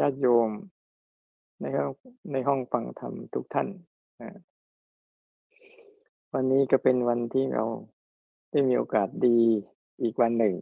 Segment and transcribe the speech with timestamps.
[0.00, 0.50] ญาติโยม
[1.60, 1.92] ในห้อง
[2.32, 3.68] ในห้องฟังธรรมทุกท่าน
[6.32, 7.64] วันนี้ก็เป็นวันที่เรา
[8.50, 9.38] ได้มีโอกาสดี
[10.02, 10.54] อีกวันหนึ่ง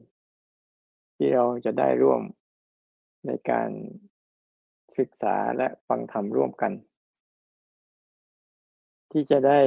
[1.17, 2.23] ที่เราจะได้ร่วม
[3.27, 3.71] ในการ
[4.99, 6.73] ศึกษาและฟังธรรมร่วมกัน
[9.13, 9.61] ที่จะได้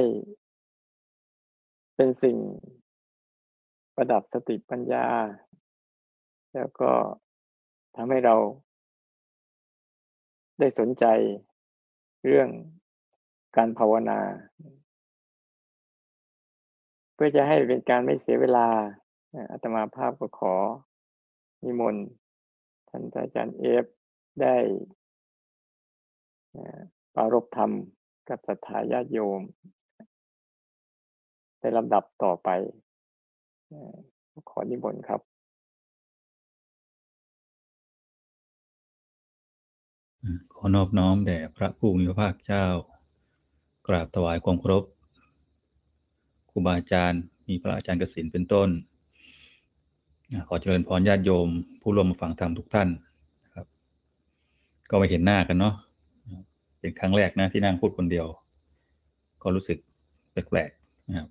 [1.96, 2.36] เป็นสิ่ง
[3.96, 5.06] ประดับสติปัญญา
[6.54, 6.90] แล้วก็
[7.96, 8.36] ทำให้เรา
[10.58, 11.04] ได้สนใจ
[12.24, 12.48] เรื่อง
[13.56, 14.20] การภาวนา
[17.14, 18.68] เพื่อจะให้เป็นการไม่เสียเวลา
[19.50, 20.54] อาตมาภาพก็ขอ
[21.64, 22.04] นิมนต์
[22.88, 23.84] ท่านอาจารย์เอฟ
[24.40, 24.56] ได้
[27.14, 27.70] ปารบธรรม
[28.28, 29.40] กับศรัทธาญาติโยม
[31.60, 32.48] ในลำดับต่อไป
[34.50, 35.20] ขอนิมนต์ครับ
[40.64, 42.64] อนอบน้อมแด่พระผู้มีพระภาคเจ้า
[43.88, 44.84] กราบถวายความเคารพ
[46.50, 48.68] ครูบาอาจารย์ มีพระอาจารย์กสินเป็นต้น
[50.48, 51.48] ขอเจริญพรญาติโยม
[51.80, 52.88] ผู้ร่วมมาฟังธรรมทุกท่าน
[53.54, 53.66] ครับ
[54.90, 55.74] ก็ไม่เห็นหน้ากันเนาะ
[56.80, 58.26] เป็นครั้งแรกนะที่นั่งพูดคนเดียว
[59.42, 59.78] ก็รู้สึก
[60.32, 61.28] แปลกๆนะครับ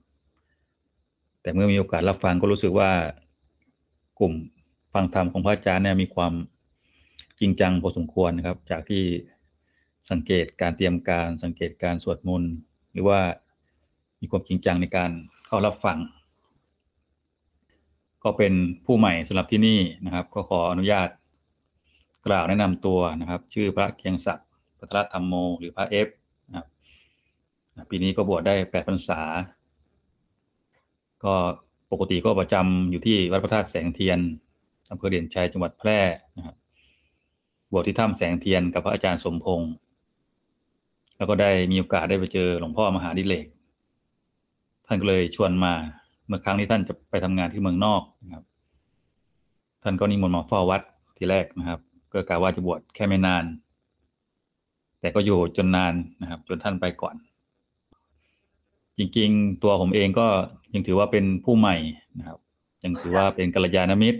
[1.41, 2.89] แต่เมื่อมีโอกาสรับฟังก็รู้สึกว่า
[4.19, 4.33] กลุ่ม
[4.93, 6.33] ฟังธรรมของพระอาจารย์เนี่ยมีความ
[7.43, 9.03] ริงจังพอสมควรนะครับ จากที่
[10.11, 12.53] สังเกตการเตรียมการสังเกตการสวดมนต์
[12.93, 13.19] หรือว่า
[14.21, 15.11] มีความจริงจังในการ
[15.47, 15.97] เข้ารับฟัง
[18.23, 18.53] ก็เป็น
[18.85, 21.09] ผู้ใหม่สำหรับที่นี่นะครับ ก็ขออนุญาต
[22.27, 24.47] กล่าวแนะนำตัวนะครับ ชื่อพระเคียงศักดิ์
[24.79, 26.07] พัทรธรรมโม หรือพระเอฟ
[26.49, 26.67] นะครับ
[27.89, 29.21] ปีนี้ก็บวชได้แปดพรรษา
[31.23, 31.33] ก็
[31.91, 34.19] ปกติก็ประจำอยู่ที่วัดพระธาตุแสงเทียน
[34.91, 35.99] อำเภอเด่นชัยจังหวัดแพร่
[36.37, 36.55] นะครับ
[37.73, 39.71] บวชที่ถ้ำแสงเทียนกับพระอาจารย์สมพงศ์
[41.17, 43.45] แล้วก็ได้มีโอกาสได้ไปเจอหลวงพ่อมหาดิเลก
[44.85, 45.73] ท่านก็เลยชวนมา
[46.27, 48.43] เมื่อครั้งที่ท่านจะไปทำงานที่เมืองนอกนะครับ
[49.83, 50.81] ท่านก็นิมนต์มาเฝ้าวัด
[51.17, 51.79] ทีแรกนะครับ
[52.13, 53.43] ก็กล่าวว่าจะบวชแค่ไม่นาน
[54.99, 57.15] แต่ก็อยู่จนนานนะครับ จนท่านไปก่อน
[58.97, 60.27] จริงๆ ตัวผมเองก็
[60.73, 61.75] ยังถือว่าเป็นผู้ใหม่
[62.19, 62.39] นะครับ
[62.83, 64.19] ยังถือว่าเป็นกัลยาณมิตร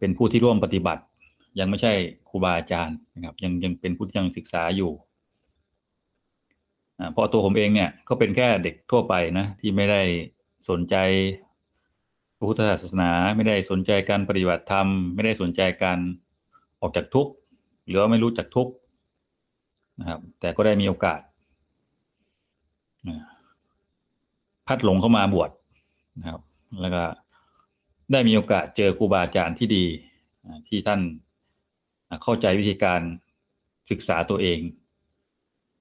[0.00, 1.02] เป็นผู้ที่ร่วมปฏิบัติ
[1.58, 1.92] ยังไม่ใช่
[2.28, 4.92] ครูบาอาจารย์นะครับ ยังยังเป็นผู้ที่ยังศึกษาอยู่
[7.12, 10.02] เพราะตัวผมเองเนี่ยก็เป็นแค่เด็กทั่วไปนะที่ไม่ได้
[10.68, 10.96] สนใจ
[12.38, 15.98] พุทธศาสนา ไม่ได้สนใจการปฏิบัติธรรม ไม่ได้สนใจการ
[16.80, 17.32] ออกจากทุกข์
[17.86, 18.72] หรือว่าไม่รู้จักทุกข์
[20.00, 21.20] นะครับ แต่ก็ได้มีโอกาส
[24.66, 25.50] พัดหลงเข้ามาบวช
[26.20, 26.40] นะครับ
[26.80, 27.02] แล้วก็
[28.12, 29.84] ได้มีโอกาสเจอครูบาอาจารย์ที่ดี
[30.68, 31.00] ที่ท่าน
[32.22, 33.00] เข้าใจวิธีการ
[33.90, 34.58] ศึกษาตัวเอง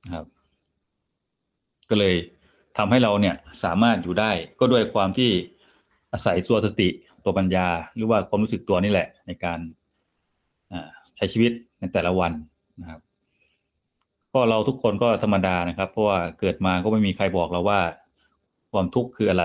[0.06, 0.26] นะครับ
[1.90, 2.16] ก็เลย
[2.78, 5.30] ทำให้เราเนี่ยสามารถอยู่ได้ก็ด้วยความที่
[6.12, 6.90] อาศัยสัวสติ
[7.24, 9.60] ตัวปัญญา หรือว่าความรู้สึกตัวนี่แหละ ในการ
[11.16, 12.32] ใช้ชีวิตในแต่ละวัน
[12.82, 13.02] นะครับ
[14.34, 17.82] ก็เราทุกคนก็ธรรมดานะครับ เพราะว่าเกิดมาก็ไม่มีใครบอกเราว่า
[18.72, 19.44] ความทุกข์คืออะไร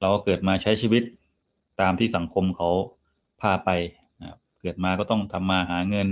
[0.00, 1.02] เราก็เกิดมาใช้ชีวิต
[1.80, 2.70] ตามที่สังคมเขา
[3.40, 3.70] พาไป
[4.64, 6.08] เกิดมาก็ต้องทำมาหาเงิน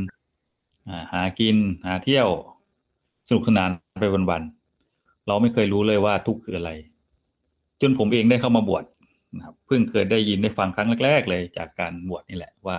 [1.13, 2.29] หากินหาเที่ยว
[3.29, 3.71] สนุกสนาน
[4.01, 6.71] ไปวันๆเราไม่เคยรู้เลยว่าทุกข์คืออะไร
[7.81, 8.85] จนผมเองได้เข้ามาบวช
[9.37, 12.77] นะครับเพิ่งเคยได้ยินได้ฟังครั้งแรก ๆ เลยจากการบวชนี่แหละว่า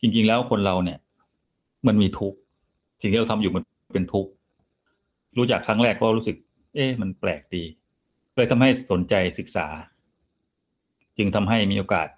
[0.00, 0.98] จริง ๆ แล้วคนเราเนี่ย
[1.86, 2.38] มันมีทุกข์
[3.00, 3.62] สิ่งที่เราทำอยู่มัน
[3.94, 4.30] เป็นทุกข์
[5.36, 6.36] รู้จักครั้งแรกก็รู้สึก
[6.74, 7.64] เอ๊ะมันแปลกดี
[8.34, 9.66] เลยทำให้สนใจศึกษา
[11.18, 12.08] จึงทำให้มีโอกาส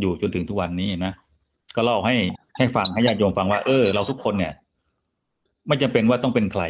[0.00, 1.14] อยู่จนถึงทุกวันนี้นะ
[1.76, 2.16] ก็เล่าให้
[2.56, 4.52] ให้ฟังให้ญาติโยมฟังว่า เออ เราทุกคนเนี่ย
[5.66, 6.62] ไม่จำเป็นว่าต้องเป็นใคร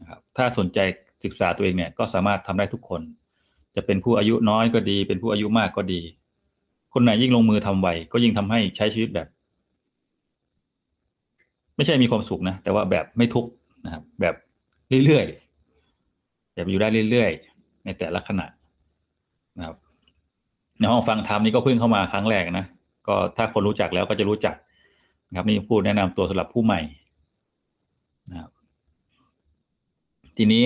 [0.00, 0.78] นะครับ ถ้าสนใจ
[1.24, 3.00] ศึกษาตัวเองเนี่ย ก็สามารถทำได้ทุกคน
[3.76, 6.00] จะเป็นผู้อายุน้อยก็ดี เป็นผู้อายุมากก็ดี
[6.94, 9.28] คนไหนยิ่งลงมือทำไวก็ยิ่งทำให้ใช้ชีวิตแบบ
[11.76, 13.46] ไม่ใช่มีความสุขนะแต่ว่าแบบไม่ทุก
[13.84, 14.34] นะครับ แบบ
[15.04, 18.46] เรื่อยๆแบบอยู่ได้เรื่อยๆในแต่ละขณะ
[19.58, 19.76] นะครับ
[20.78, 22.66] ในห้องฟังธรรมนี่ก็เพิ่งเข้ามาครั้งแรกนะ
[23.08, 24.54] ก็ถ้าคนรู้จักแล้วก็จะรู้จัก
[25.28, 26.80] นะครับนี่พูดแนะนำตัวสำหรับผู้ใหม่
[28.30, 28.50] นะครับ
[30.36, 30.64] ทีนี้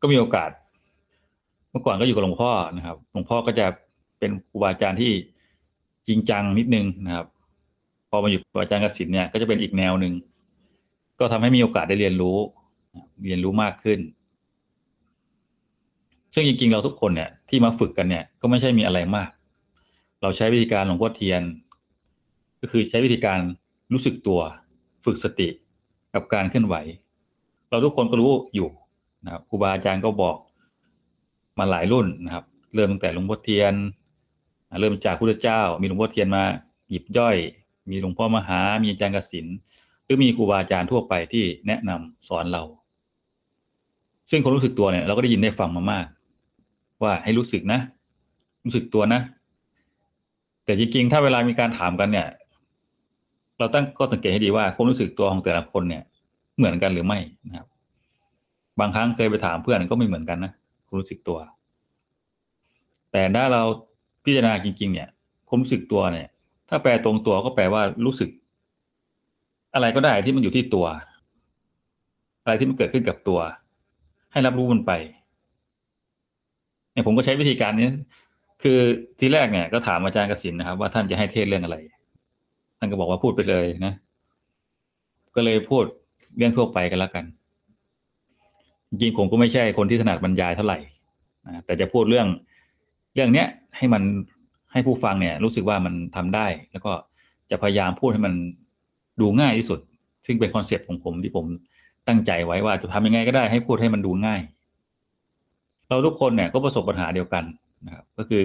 [0.00, 0.50] ก็มีโอกาส
[1.70, 3.66] เมื่อก่อนก็อยู่กับหลวงพ่อนะครับ หลวงพ่อก็จะ
[4.18, 5.12] เป็นครูบาอาจารย์ที่
[6.08, 7.26] จริงจังนิดนึงนะครับ
[8.10, 10.14] พอมาอยู่กับอาจารย์กสินเนี่ยก็จะเป็นอีกแนวหนึ่ง
[11.18, 12.36] ก็ทำให้มีโอกาสได้เรียนรู้
[13.24, 13.98] เรียนรู้มากขึ้น
[16.34, 19.28] ซึ่งจริงๆเราทุกคนเนี่ยที่มาฝึกกันเนี่ย ก็ไม่ใช่มีอะไรมาก
[20.22, 21.42] เราใช้วิธีการหลวงพ่อเทียน
[22.60, 23.40] ก็คือใช้วิธีการ
[23.92, 24.40] รู้สึกตัว
[25.04, 25.48] ฝึกสติ
[26.14, 26.74] กับการเคลื่อนไหว
[27.70, 28.68] เราทุกคนก็รู้อยู่
[29.24, 30.36] นะครับครูบาอาจารย์ก็บอก
[31.58, 32.44] มาหลายรุ่นนะครับ
[32.74, 33.74] เริ่มตั้งแต่หลวงพ่อเทียน
[34.80, 36.42] เริ่มจากพุทธเจ้า มีหลวงพ่อเทียนมา
[36.90, 37.36] หยิบย่อย
[37.90, 39.46] มีหลวงพ่อมหา มีอาจารย์กสิน
[40.04, 42.62] หรือมีครูบาอาจารย์ทั่วไปที่แนะนำสอนเรา
[44.30, 46.06] ซึ่งคนรู้สึกตัวเนี่ยเราก็ได้ยินได้ฟังมามาก
[47.02, 47.80] ว่าให้รู้สึกนะ
[48.64, 49.20] รู้สึกตัวนะ
[50.68, 52.28] แต่จริงๆ ถ้าเวลามีการถามกันเนี่ย
[53.58, 56.02] เราตั้งก็สังเกตให้ดีว่าความรู้สึกตัวของแต่ละคนเนี่ย
[56.56, 57.66] เหมือนกันหรือไม่นะครับ
[58.80, 60.52] บางครั้งเคยไปถามเพื่อนก็ไม่เหมือนกันนะ
[60.86, 61.38] ความรู้สึกตัว
[63.12, 63.62] แต่ถ้าเรา
[64.24, 65.08] พิจารณาจริง ๆ เนี่ย
[65.48, 66.28] ความรู้สึกตัวเนี่ย
[66.68, 68.30] ถ้าแปลตรงตัวก็แปลว่ารู้สึก
[69.74, 70.86] อะไรก็ได้ที่มันอยู่ที่ตัว
[72.42, 73.38] อะไรที่มันเกิดขึ้นกับตัว
[74.32, 74.92] ให้รับรู้มันไป
[76.92, 77.88] เนี่ยผมก็ใช้วิธีการนี้
[78.62, 78.78] คือ
[79.18, 81.76] ทีแรกเนี่ยก็ถามอาจารย์กสินนะครับ ว่าท่านจะให้เทศเรื่องอะไร
[82.78, 83.94] ท่านก็บอกว่าพูดไปเลยนะ
[85.36, 85.84] ก็เลยพูด
[86.36, 87.24] เรื่องทั่วไปกันแล้วกัน
[88.90, 90.78] จริงผมก็ไม่ใช่คนที่ถนัดบรรยายเท่าไหร่
[91.46, 92.26] นะแต่จะพูดเรื่อง
[93.14, 93.46] เรื่องเนี้ย
[93.76, 94.02] ให้มัน
[94.72, 96.92] ให้ผู้ฟังเนี่ย รู้สึกว่ามันทำได้ แล้วก็
[97.50, 98.34] จะพยายามพูดให้มัน
[99.20, 99.80] ดูง่ายที่สุด
[100.26, 101.46] ซึ่งเป็น concept ของผมที่ผม
[102.08, 104.40] ตั้งใจไว้ว่าจะทำยังไงก็ได้ให้พูดให้มันดูง่าย
[105.88, 107.44] เราทุกคนเนี่ยก็ประสบปัญหาเดียวกัน
[107.86, 108.42] นะครับก็คือ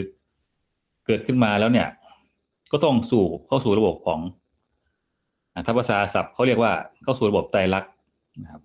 [1.06, 1.88] เกิดขึ้นมาแล้วเนี่ย
[2.72, 4.20] ก็ต้องสู่เข้าสู่ระบบของ
[5.66, 6.72] ถ้าภาษาศัพท์เขาเรียกว่า
[7.04, 7.92] เข้าสู่ระบบไตรลักษณ์
[8.44, 8.62] นะครับ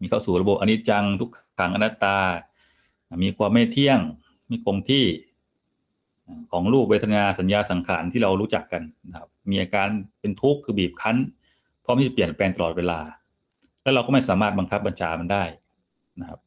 [0.00, 2.18] มีเข้าสู่ระบบอนิจจังทุกขังอนัตตา
[3.22, 3.98] มีความไม่เที่ยง
[4.50, 5.04] มีคงที่
[6.50, 9.88] ของรูปเวทนาสัญญาสังขารที่เรารู้จักกันนะครับ มีอาการ
[10.20, 11.16] เป็นทุกข์คือบีบคั้น
[11.84, 13.00] พร้อมที่จะเปลี่ยนแปลงตลอดเวลา
[13.82, 15.44] แล้วเราก็ไม่สามารถบังคับบัญชามันได้
[16.20, 16.40] นะครับ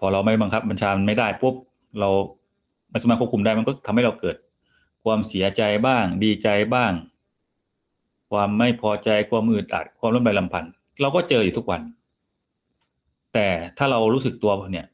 [0.00, 1.54] พอเราไม่บังคับบัญชามันไม่ได้ปุ๊บ
[2.00, 2.08] เรา
[2.90, 4.36] ไม่สามารถควบคุมได้มันก็ทำให้เราเกิด
[5.04, 6.92] ความเสียใจบ้าง ดีใจบ้าง
[8.30, 11.82] ความไม่พอใจความอึดอัดความร่ำไรลำพันธ์เราก็เจออยู่ทุกวัน
[13.34, 13.48] แต่
[13.78, 14.86] ถ้าเรารู้สึกตัวเนี่ย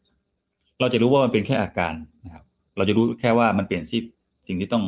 [0.81, 2.45] เราจะรู้ว่ามันเป็นแค่อาการนะครับ
[2.77, 3.99] เราจะรู้แค่ว่ามันเปลี่ยนสิ
[4.47, 4.85] สิ่งที่ต้อง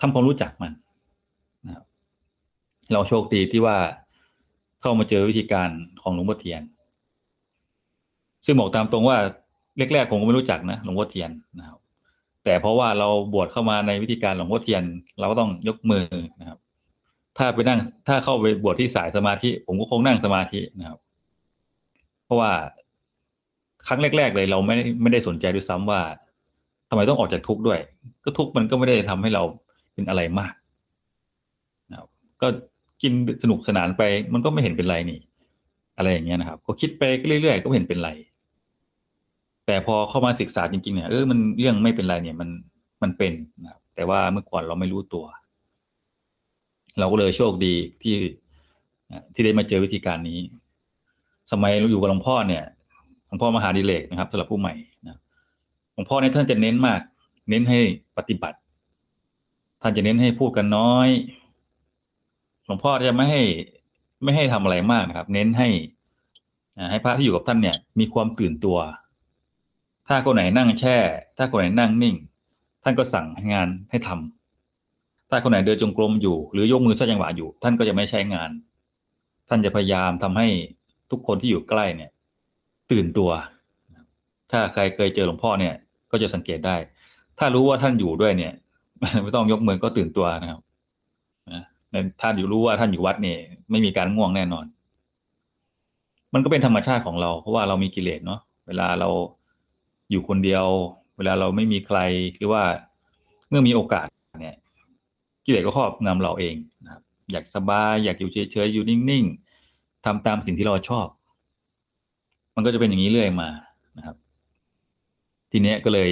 [0.00, 0.72] ทำความรู้จักมัน
[1.66, 1.84] นะครับ
[2.92, 3.76] เราโชคดีที่ว่า
[4.80, 5.68] เข้ามาเจอวิธีการ
[6.02, 6.62] ของหลวงพ่อเทียน
[8.44, 9.18] ซึ่งบอกตามตรงว่า
[9.78, 11.78] แรกๆผมก็ไม่รู้จักนะหลวงพ่อเทียนนะครับ
[12.44, 14.82] แต่เพราะว่าเราบวชเข้ามาในวิธีการหลวงพ่อเทียน
[15.18, 16.04] เราก็ต้องยกมือ
[16.40, 16.58] นะครับ
[17.38, 20.98] ถ้าไปนั่ง ถ้าเข้าไปบวชที่สายสมาธิ ผมก็คงนั่งสมาธินะครับ
[22.24, 22.50] เพราะว่า
[23.86, 26.00] ครั้งแรก ๆ เลยเราไม่ไม่ได้สนใจด้วยซ้ำว่า
[26.88, 27.80] ทำไมต้องออกจากทุกข์ด้วย
[28.24, 29.42] ก็ทุกข์มันก็ไม่ได้ทำให้เรา
[29.94, 30.54] เป็นอะไรมาก
[31.90, 32.08] นะครับ
[32.42, 32.48] ก็
[33.02, 33.12] กิน
[33.42, 35.18] สนุกสนานไป มันก็ไม่เห็นเป็นไรนี่
[35.96, 38.10] อะไรอย่างเงี้ยนะครับ ก็คิดไปเรื่อยๆก็เห็นเป็นไร
[39.66, 42.48] แต่พอเข้ามาศึกษาจริงๆเนี่ยเออมันเรื่องไม่เป็นไรเนี่ยมัน
[43.02, 43.32] มันเป็น
[43.62, 45.24] นะครับแต่ว่าเมื่อก่อนเราไม่รู้ตัว
[46.98, 48.16] เราก็เลยโชคดีที่
[49.34, 50.38] ที่ได้มาเจอวิธีการนี้
[51.52, 52.64] สมัยเราอยู่กับหลวงพ่อเนี่ย
[53.26, 54.74] หลวงพ่อมหาดิเลกนะครับสำหรับผู้ใหม่
[55.06, 55.18] นะ
[55.92, 57.00] หลวงพ่อเนี่ยท่านจะเน้นมาก
[57.48, 57.78] เน้นให้
[58.16, 58.58] ปฏิบัติ
[59.82, 61.08] ท่านจะเน้นให้พูดกันน้อย
[62.66, 63.42] หลวงพ่อจะไม่ให้
[64.22, 65.68] ไม่ให้ทำอะไรมากนะครับ เน้นให้
[66.90, 68.78] ให้พระที่อยู่กับท่านเนี่ย มีความตื่นตัว
[70.08, 70.96] ถ้าคนไหนนั่งแช่
[71.38, 72.16] ถ้าคนไหนนั่งนิ่ง
[72.82, 78.50] ท่านก็สั่งงานให้ทำถ้าคนไหนเดินจงกรมอยู่ หรือยกมือสร้างจังหวะอยู่ ท่านก็จะไม่ใช้งาน
[79.48, 80.48] ท่านจะพยายามทำให้
[81.10, 82.10] ทุกคนที่อยู่ใกล้เนี่ย
[82.90, 83.30] ตื่นตัว
[84.50, 85.74] ถ้าใครเคยเจอหลวงพ่อเนี่ย
[86.10, 86.76] ก็จะสังเกตได้
[87.38, 88.52] ถ้ารู้ว่าท่านอยู่ด้วยเนี่ย
[89.22, 90.60] ไม่ต้องยกมือก็ตื่นตัวนะครับ
[92.20, 93.38] ถ้านอยู่รู้ว่าท่านอยู่วัดเนี่ย
[93.70, 94.64] ไม่มีการง่วงแน่นอน
[96.34, 99.08] มันก็เป็นธรรมชาติของเรา เพราะว่าเรามีกิเลสเนาะเวลาเรา
[100.10, 100.66] อยู่คนเดียว
[101.16, 101.98] เวลาเราไม่มีใคร
[102.36, 102.62] หรือว่า
[103.48, 104.06] เมื่อมีโอกาส
[104.40, 104.56] เนี่ย
[105.44, 111.06] กิเลสก็ครอบงำเราเองนะครับ อยากสบายอยากอยู่เฉยๆอยู่นิ่งๆทำตามสิ่งที่เราชอบ
[112.56, 113.48] มันก็จะเป็นอย่างนี้เรื่อยมา
[113.98, 114.16] นะครับ
[115.50, 116.10] ทีเนี้ยก็เลย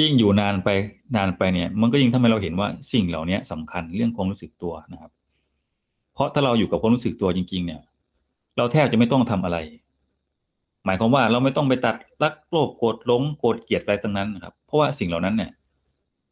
[0.00, 0.68] ยิ่งอยู่นานไป
[1.16, 5.10] นานไปเนี่ย มันก็ยิ่งทำให้เราเห็นว่าสิ่งเหล่านี้สำคัญเรื่องความรู้สึกตัวนะครับ
[6.14, 7.80] เพราะถ้าเราอยู่กับความรู้สึกตัวจริง ๆ เนี่ย
[8.56, 9.58] เราแทบจะไม่ต้องทำอะไร
[10.84, 15.50] หมายความว่าเราไม่ต้องไปตัดรักโลภโกรธหลงโกรธเกลียดอะไรทั้งนั้นนะครับ เพราะว่าสิ่งเหล่านั้นเนี่ย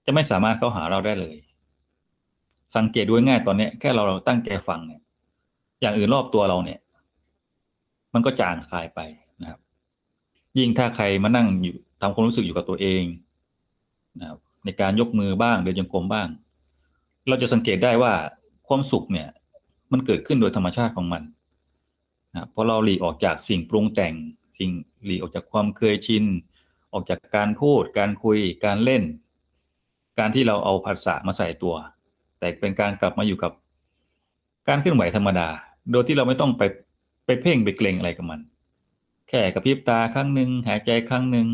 [0.07, 1.37] จะไม่สามารถเข้าหาเราได้เลย
[2.77, 5.01] สังเกตด้วยง่ายตอนเนี้ยแค่เราเราตั้งใจฟังเนี่ย
[5.81, 6.81] อย่างอื่นรอบตัวเราเนี่ย
[8.15, 9.01] มันก็จางคายไป
[9.43, 9.61] นะครับ
[10.59, 13.03] ยิ่งถ้าใครมานั่งอยู่ทำความรู้สึกอยู่กับตัวเอง
[14.21, 16.29] นะครับในการยกมือบ้างเดินจงกรมบ้าง
[17.29, 18.13] เราจะสังเกตได้ว่า
[18.69, 19.29] ความสุขเนี่ย
[19.93, 21.23] มันเกิดขึ้นโดยธรรมชาติของมัน
[22.35, 24.15] นะพราะเราหลีกออกจากสิ่งปรุงแต่ง
[24.63, 24.73] สิ่ง
[25.05, 26.25] หลีกออกจากความเคยชิน
[26.93, 29.03] ออกจากการพูด การคุย การเล่น
[30.19, 31.75] การที่เราเอาภาษามาใส่ตัว
[32.39, 33.53] แต่เป็นการกลับมาอยู่กับ
[34.69, 35.49] การเคลื่อนไหวธรรมดา
[35.93, 36.63] โดยที่เราไม่ต้องไป
[37.27, 38.41] ไปเพ่งไปเกรงอะไรกับมัน
[39.29, 41.47] แค่กระพริบตาครั้งหนึ่งหายใจครั้งหนึ่ง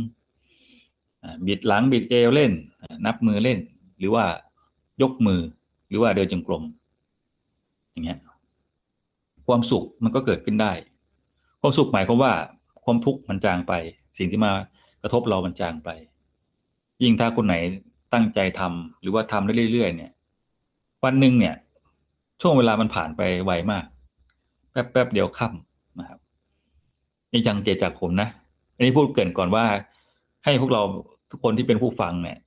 [1.47, 2.53] บิดหลังบิดเอวเล่น
[3.07, 3.59] นับมือเล่น
[3.99, 4.25] หรือว่า
[5.03, 5.41] ยกมือ
[5.89, 6.63] หรือว่าเดินจงกรม
[7.91, 8.19] อย่างเงี้ย
[9.47, 10.73] ความสุขมันก็เกิดขึ้นได้
[11.61, 12.33] ความสุขหมายความว่า
[12.89, 13.75] ความทุกข์มันจางไป
[14.19, 14.53] สิ่งที่มา
[15.03, 15.91] กระทบเรามันจางไป
[17.03, 17.57] ยิ่งถ้าคนไหน
[18.13, 20.13] ตั้งใจทำหรือว่าทำได้เรื่อยๆ เนี่ย
[21.05, 21.55] วันหนึ่งเนี่ย
[22.41, 23.85] ช่วงเวลามันผ่านไปไวมาก
[24.73, 26.19] แป๊บๆเดียวค่ำนะครับ
[27.33, 28.29] นี่จังเกจากผมนะ
[28.75, 29.65] อันนี้พูดเกินก่อนว่า
[30.45, 30.83] ให้พวกเรา
[31.31, 32.39] ทุกคนที่เป็นผู้ฟังเนี่ย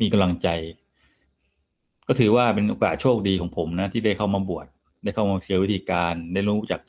[0.00, 0.48] มีกำลังใจ
[2.06, 4.66] ก็ถือว่าเป็นโอกาสโชคดีของผมนะ ที่ได้เข้ามาบวช
[5.02, 6.80] ได้เข้ามาเรียนวิธีการ ได้รู้จัก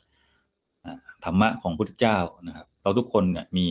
[1.24, 3.66] ธรรมะของพุทธเจ้านะครับ เราทุกคนเนี่ยมี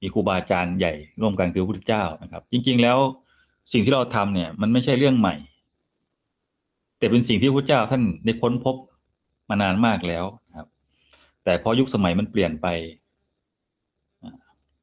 [0.00, 2.98] มีครูบาอาจารย์ใหญ่ร่วมกันคือพุทธเจ้านะครับ จริง ๆ แล้ว
[3.72, 5.34] สิ่งที่เราทำเนี่ย มันไม่ใช่เรื่องใหม่
[6.98, 8.76] แต่เป็นสิ่งที่พระพุทธเจ้าท่านได้ค้นพบ
[9.48, 10.68] มานานมากแล้วนะครับ
[11.44, 12.66] แต่พอยุคสมัยมันเปลี่ยนไป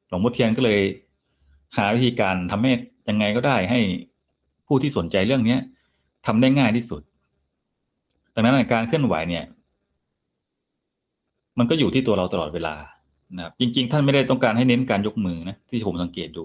[0.08, 0.80] หลวงพ่อเทียนก็เลย
[1.76, 2.70] หาวิธีการทำให้
[3.08, 3.80] ยังไงก็ได้ให้
[4.66, 5.60] ผู้ที่สนใจเรื่องเนี้ย
[6.26, 7.02] ทำได้ง่ายที่สุด
[8.34, 9.44] ดังนั้นการเคลื่อนไหวเนี่ย
[11.58, 12.74] มันก็อยู่ที่ตัวเราตลอดเวลา
[13.36, 16.44] นะครับจริง ๆ ท่านไม่ได้ต้องการให้เน้นการยกมือนะที่ผมสังเกตดู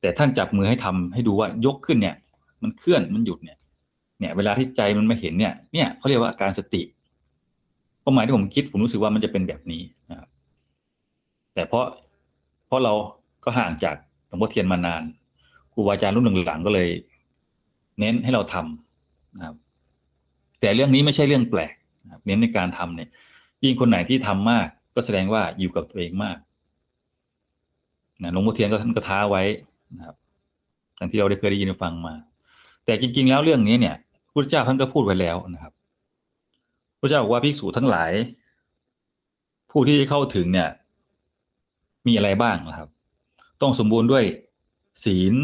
[0.00, 2.16] แต่ท่านจับมือให้ทำให้ดูว่ายกขึ้นเนี่ย
[2.62, 3.58] มันเคลื่อนมันหยุดเนี่ย
[4.20, 6.82] เนี่ย เวลาที่ใจมันไม่เห็นเนี่ย เนี่ยเขาเรียกว่าอาการสติ
[8.02, 10.28] เป้าหมายที่ผมคิดผมรู้สึกว่ามันจะเป็นแบบนี้นะครับ
[11.54, 11.84] แต่เพราะ
[12.66, 12.92] เพราะเรา
[13.44, 15.02] ก็ห่างจากหลวงพ่อเทียนมานาน
[15.72, 16.88] ครูบาอาจารย์รุ่นหลังๆก็เลย
[17.98, 19.56] เน้นให้เราทำนะครับ
[20.60, 23.08] แต่เรื่องนี้ไม่ใช่เรื่องแปลกนะเน้นในการทำเนี่ย
[23.64, 26.36] ยิ่งคนไหนที่ทำมาก ก็แสดงว่าอยู่กับตัวเองมาก
[28.22, 29.42] นะหลวงพ่อเทียนก็ท่านก็ท้าไว้
[29.96, 30.16] นะครับ
[30.96, 32.14] อย่างที่เราได้เคยได้ยินฟังมา
[32.84, 33.96] แต่จริง ๆ แล้วเรื่องนี้เนี่ย
[34.32, 35.72] พระเจ้าท่านก็พูดไว้แล้วนะครับ
[37.00, 38.10] พระเจ้าบอกว่าภิกษุทั้งหลาย
[39.70, 40.68] ผู้ที่เข้าถึงเนี่ย
[42.06, 42.88] มีอะไรบ้างนะครับ
[43.62, 44.24] ต้องสมบูรณ์ด้วย
[45.04, 45.34] ศีล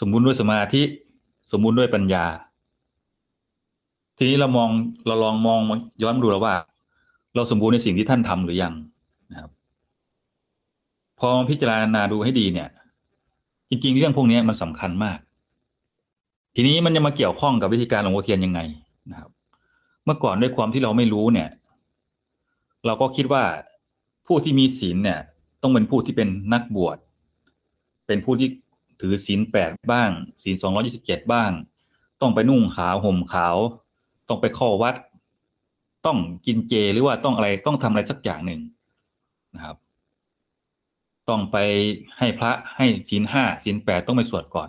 [0.00, 0.82] สมบูรณ์ด้วยสมาธิ
[1.52, 2.24] สมบูรณ์ด้วยปัญญา
[4.16, 4.68] ทีนี้เรามอง
[5.06, 5.60] เราลองมอง
[6.02, 6.54] ย้อนดูแล้วว่า
[7.34, 8.74] เราสมบูรณ์ในสิ่งที่ท่านทำหรือยัง
[9.30, 9.50] นะครับ
[11.18, 12.68] พอพิจารณาดูให้ดีเนี่ย
[13.70, 15.18] จริง ๆ เรื่องพวกนี้มันสำคัญมาก
[16.54, 18.60] ทีนี้มันจะมาเกี่ยวข้องกับวิธีการหลวงพ่อเทียนยังไง
[19.10, 19.30] นะครับ
[20.04, 21.48] เมื่อก่อนด้วยความที่เราไม่รู้เนี่ย
[22.86, 23.44] เราก็คิดว่า
[24.26, 25.20] ผู้ที่มีศีลเนี่ย
[25.62, 26.96] ต้องเป็นผู้ที่เป็นนักบวช
[28.06, 28.48] เป็นผู้ที่
[29.00, 30.10] ถือศีลแปดบ้าง
[30.42, 31.50] ศีลสองร้อยี่สิบเจ็ดบ้าง
[32.20, 33.56] ต้องไปนุ่งขาวห่มขาว
[34.32, 34.94] ต้องไปข้าวัด
[36.06, 38.60] ต้องกินเจหรือว่าต้องอะไรต้องทำอะไรสักอย่างหนึ่ง
[39.54, 39.76] นะครับ
[41.28, 41.56] ต้องไป
[42.18, 44.68] ให้พระให้ศีลห้าศีลแปดต้องไปสวดก่อน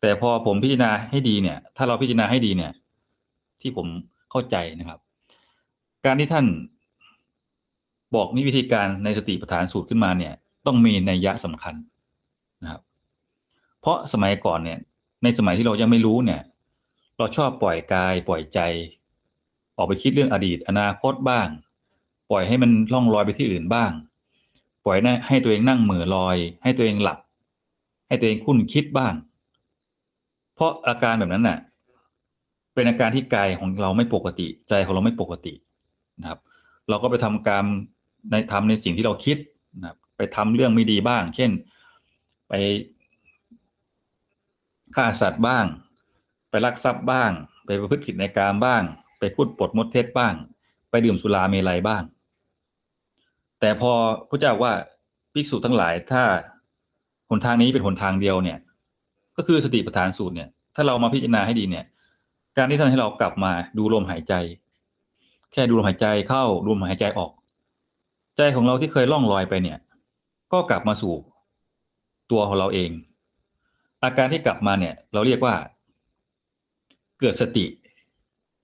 [0.00, 2.72] แต่พอผมพิจารณาให้ดีเนี่ย ถ้าเราพิจารณาให้ดีเนี่ย
[3.60, 3.86] ที่ผม
[4.30, 5.00] เข้าใจนะครับ
[6.04, 6.46] การที่ท่าน
[8.14, 10.32] บอกนิวิธีการในสติปัฏฐานสูตรขึ้นมาเนี่ย
[10.66, 11.74] ต้องมีนัยยะสำคัญ
[12.62, 12.82] นะครับ
[13.80, 14.78] เพราะสมัยก่อนเนี่ย
[15.22, 16.40] ในสมัยที่เรายังไม่รู้เนี่ย
[17.18, 18.60] เราชอบปล่อยกายปล่อยใจ
[19.76, 21.48] ออกไปคิดเรื่องอดีต อนาคตบ้าง
[22.30, 23.90] ปล่อยให้มันล่องลอยไปที่อื่นบ้าง
[24.84, 27.18] ปล่อยให้ตัวเองนั่งเหม่อลอย ให้ตัวเองหลับ
[28.08, 29.14] ให้ตัวเองคุ้นคิดบ้าง
[30.54, 31.58] เพราะอาการแบบนั้นน่ะ
[32.74, 35.52] เป็นอาการที่กายของเราไม่ปกติ ใจของเราไม่ปกติ
[36.20, 36.40] นะครับ
[36.88, 37.64] เราก็ไปทำการ
[38.30, 39.36] ในทำในสิ่งที่เราคิด
[39.80, 41.50] นะครับ ไปทำเรื่องไม่ดีบ้าง เช่น
[42.48, 42.52] ไป
[44.94, 45.64] ฆ่าสัตว์บ้าง
[46.54, 47.30] ไปลักทรัพย์บ้าง
[47.66, 48.82] ไปประพฤติผิดในการบ้าง
[49.18, 50.34] ไปพูดปดมดเทศบ้าง
[50.90, 52.02] ไปดื่มสุราเมลัยบ้าง
[53.60, 53.92] แต่พอ
[54.28, 54.72] พระเจ้าว่า
[55.32, 56.22] ภิกษุทั้งหลายถ้า
[57.30, 58.58] หนทางนี้เป็นหนทางเดียวเนี่ย
[59.36, 61.84] ก็คือสติปัฏฐานสูตรเนี่ย ถ้าเรามาพิจารณาให้ดีเนี่ย
[62.56, 64.34] การที่ท่านให้เรากลับมาดูลมหายใจ
[65.52, 67.32] แค่ดูลมหายใจเข้าดูลมหายใจออก
[68.36, 69.78] ใจของเราที่เคยล่องลอยไปเนี่ย
[70.52, 71.14] ก็กลับมาสู่
[72.30, 72.90] ตัวของเราเอง
[74.02, 75.54] อาการที่กลับมาเนี่ย เราเรียกว่า
[77.24, 77.66] เกิดสติ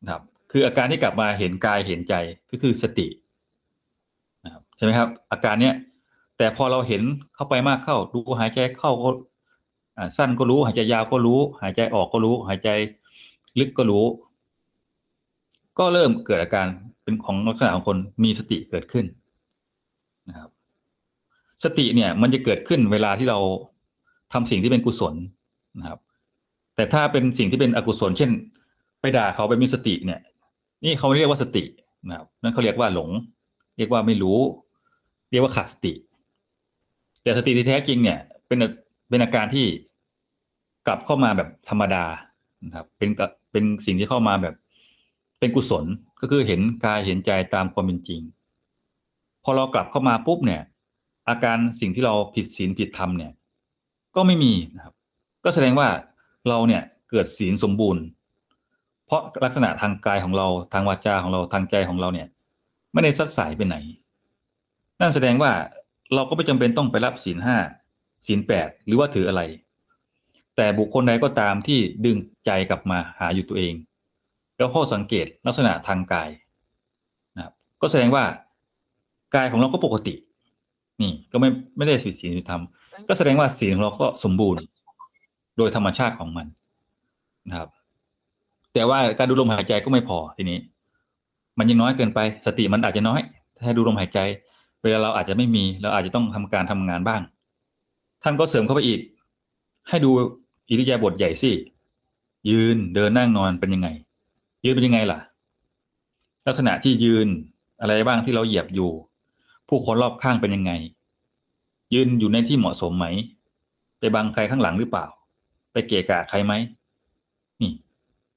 [0.04, 2.14] นะครับ คืออาการที่กลับมาเห็นกายเห็นใจ
[2.50, 3.06] ก็คือสติ
[4.44, 5.74] นะครับใช่ไหมครับ อาการเนี้ย
[6.38, 7.02] แต่พอเราเห็น
[7.34, 9.10] เข้าไปมากเข้า ดูหายใจเข้าก็
[10.16, 12.68] สั้นก็รู้ หายใจยาวก็รู้ หายใจออกก็รู้ หายใจ
[13.58, 14.04] ลึกก็รู้
[15.78, 16.66] ก็เริ่มเกิดอาการ
[17.02, 19.06] เป็นของลักษณะของคนมีสติเกิดขึ้น
[20.28, 20.50] นะครับ
[21.64, 23.38] สติเนี่ยมันจะเกิดขึ้นเวลาที่เรา
[24.32, 25.14] ทำสิ่งที่เป็นกุศล
[25.80, 26.00] นะครับ
[26.76, 28.30] แต่ถ้าเป็นสิ่งที่เป็นอกุศล เช่น
[29.00, 30.20] ไปด่าเขาไปมีสติเนี่ย
[30.84, 31.64] นี่เขาเรียกว่าสติ
[32.08, 33.10] นะครับนั่นเขาเรียกว่าหลง
[33.76, 34.38] เรียกว่าไม่รู้
[35.30, 35.92] เรียกว่าขาดสติ
[37.22, 38.58] แต่สติที่แท้จริงเนี่ย เป็น
[39.08, 39.66] เป็นอาการที่
[40.86, 42.04] กลับเข้ามาแบบธรรมดา
[42.64, 43.10] นะครับ เป็น
[43.52, 44.54] เป็นสิ่งที่เข้ามาแบบ
[45.38, 45.84] เป็นกุศล
[46.20, 48.20] ก็คือเห็นกายเห็นใจตามความเป็นจริง
[49.44, 50.62] พอเรากลับเข้ามาปุ๊บเนี่ย
[51.28, 53.32] อาการสิ่งที่เราผิดศีลผิดธรรมเนี่ย
[54.16, 54.94] ก็ไม่มีนะครับ
[55.44, 55.88] ก็แสดงว่า
[56.48, 58.02] เราเนี่ยเกิดศีลสมบูรณ์
[59.10, 62.28] เพราะลักษณะทางกายของเราทางวาจาของเราทางใจของเราเนี่ย
[62.92, 63.76] ไม่ได้ซัดสายไปไหน
[65.00, 65.52] นั่นแสดงว่า
[66.14, 67.56] เราก็ไม่จำเป็นต้องไปรับศีลห้า
[68.26, 69.42] ศีลแปดหรือว่าถืออะไร
[70.56, 73.74] แต่บุคคลใดก็ตามที่ดึงใจกลับมาหาอยู่ตัวเอง
[74.56, 76.28] แล้วข้อสังเกตลักษณะทางกาย
[77.36, 77.52] นะครับ
[77.82, 78.24] ก็แสดงว่า
[79.34, 80.14] กายของเราก็ปกติ
[81.00, 82.62] นี่ก็ไม่ไม่ได้ผิดศีลธรรม
[83.08, 84.62] ก็แสดงว่าศีลของเราก็สมบูรณ์
[85.56, 86.46] โดยธรรมชาติของมัน
[87.48, 87.68] นะครับ
[88.74, 90.58] แต่ว่าการดูลมหายใจก็ไม่พอทีนี้
[91.58, 93.20] มันยังน้อยเกินไป สติมันอาจจะน้อย
[93.64, 94.18] ถ้าดูลมหายใจ
[94.82, 97.20] เวลาเราอาจจะไม่มี เราอาจจะต้องทำการทำงานบ้าง
[98.22, 99.00] ท่านก็เสริมเข้าไปอีก
[99.88, 100.10] ให้ดู
[100.68, 101.52] อิริยาบถใหญ่สิ
[102.50, 103.88] ยืนเดินนั่งนอนเป็นยังไง
[104.64, 105.18] ยืนเป็นยังไงล่ะ
[106.46, 107.28] ลักษณะที่ยืน
[107.80, 108.90] อะไรบ้างที่เราเหยียบอยู่
[109.68, 110.72] ผู้คนรอบข้างเป็นยังไง
[111.94, 113.06] ยืนอยู่ในที่เหมาะสมไหม
[113.98, 115.06] ไปบังใครข้างหลังหรือเปล่า
[115.72, 116.52] ไปเกะกะใครไหม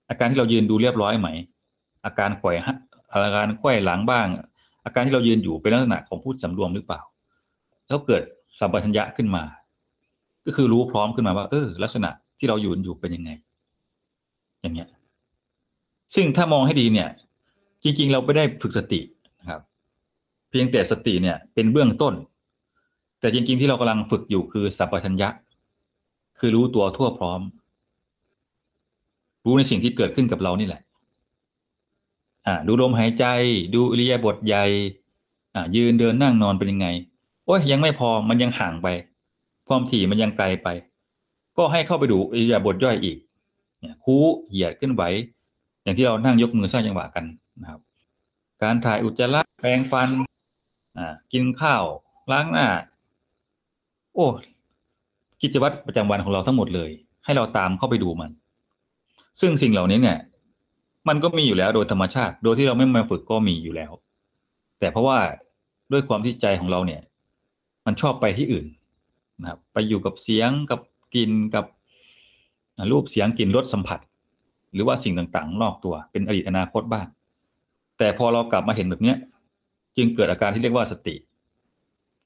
[0.10, 1.29] อาการที่เรายืนดูเรียบร้อยไหม
[2.05, 2.55] อาการข่อย
[3.13, 4.27] อาการข่อยหลังบ้าง
[4.86, 7.01] อาการที่เรายืนอยู่เป็นลักษณะของผู้สำรวมหรือเปล่า
[7.88, 8.22] แล้วเกิด
[8.60, 9.43] สัมปชัญญะขึ้นมา
[10.45, 13.31] ก็คือรู้พร้อมขึ้นมาว่า เออ ลักษณะที่เรายืนอยู่เป็นยังไง
[14.62, 14.89] อย่างเงี้ย
[16.15, 17.10] ซึ่งถ้ามองให้ดีเนี่ย
[17.83, 19.00] จริง ๆ เราไม่ได้ฝึกสติ
[19.39, 19.62] นะครับ
[20.50, 22.13] เพียงแต่สติเนี่ย เป็นเบื้องต้น
[23.19, 25.29] แต่จริง ๆ ที่เรากำลังฝึกอยู่คือสัมปชัญญะ
[26.39, 27.41] คือรู้ตัวทั่วพร้อม
[29.45, 30.81] รู้ในสิ่งที่เกิดขึ้นกับเรานี่แหละ
[32.47, 33.25] อ่า ดูลมหายใจ
[33.75, 34.65] ดูอิริยาบถใหญ่
[35.56, 36.88] อ่า ยืนเดินนั่งนอนเป็นยังไง
[37.45, 38.88] โอ้ยยังไม่พอมันยังห่างไป
[39.67, 40.67] ความถี่มันยังไกลไป
[41.58, 43.17] ก็ให้เข้าไปดูอิริยาบถย่อยอีก
[43.79, 44.15] เนี่ยคู
[44.49, 45.03] เหยียดขึ้นไหว
[45.84, 47.25] อย่างที่เรานั่งยกมือสร้างจังหวะกัน
[47.62, 47.82] นะครับ
[48.63, 50.10] การถ่ายอุจจาระแปรงฟัน
[50.97, 51.84] อ่า กินข้าว
[52.32, 52.67] ล้างหน้า
[54.13, 54.27] โอ้
[55.41, 56.89] กิจวัตรประจำวันของเราทั้งหมดเลย
[57.25, 58.32] ให้เราตามเข้าไปดูมัน
[59.41, 60.19] ซึ่งสิ่งเหล่านี้เนี่ย
[61.08, 63.91] มันก็มีอยู่แล้วโดยธรรมชาติ โดยที่เราไม่มาฝึกก็มีอยู่แล้ว
[64.80, 65.17] แต่เพราะว่า
[65.91, 67.02] ด้วยความที่ใจของเราเนี่ย
[67.86, 68.65] มันชอบไปที่อื่น
[69.41, 70.80] นะครับ ไปอยู่กับเสียงกับ
[71.13, 71.65] กลิ่นกับ
[72.91, 74.00] รูปเสียงกลิ่นรสสัมผัส
[74.74, 77.08] หรือว่าสิ่งต่างๆ นอกตัวเป็นอดีตอนาคตบ้าง
[77.98, 79.17] แต่พอเรากลับมาเห็นแบบเนี้ย
[79.98, 81.15] จึงเกิดอาการที่เรียกว่าสติ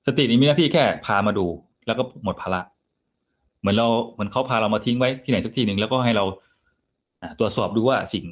[0.07, 1.45] สตินี้มีหน้าที่แค่พามาดู
[1.85, 2.61] แล้วก็หมดภาระ
[3.59, 6.25] เหมือนเราเหมือนเขาพาเรามาทิ้งไว้ที่ไหนสักที่หนึ่งแล้วก็ให้เรา
[7.39, 8.25] ตรวจสอบดูว่าสิ่ง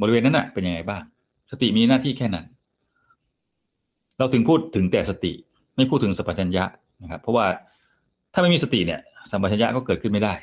[0.00, 1.02] บริเวณนั้นน่ะ เป็นยังไงบ้าง
[1.50, 2.46] สติมีหน้าที่แค่นั้น
[4.18, 5.32] เราถึงพูดถึงแต่สติ
[5.76, 6.64] ไม่พูดถึงสัพพัญญะ
[7.02, 7.46] นะครับ เพราะว่า
[8.32, 10.34] ถ้าไม่มีสติเนี่ยสัมปชัญญะก็เกิดขึ้นไม่ได้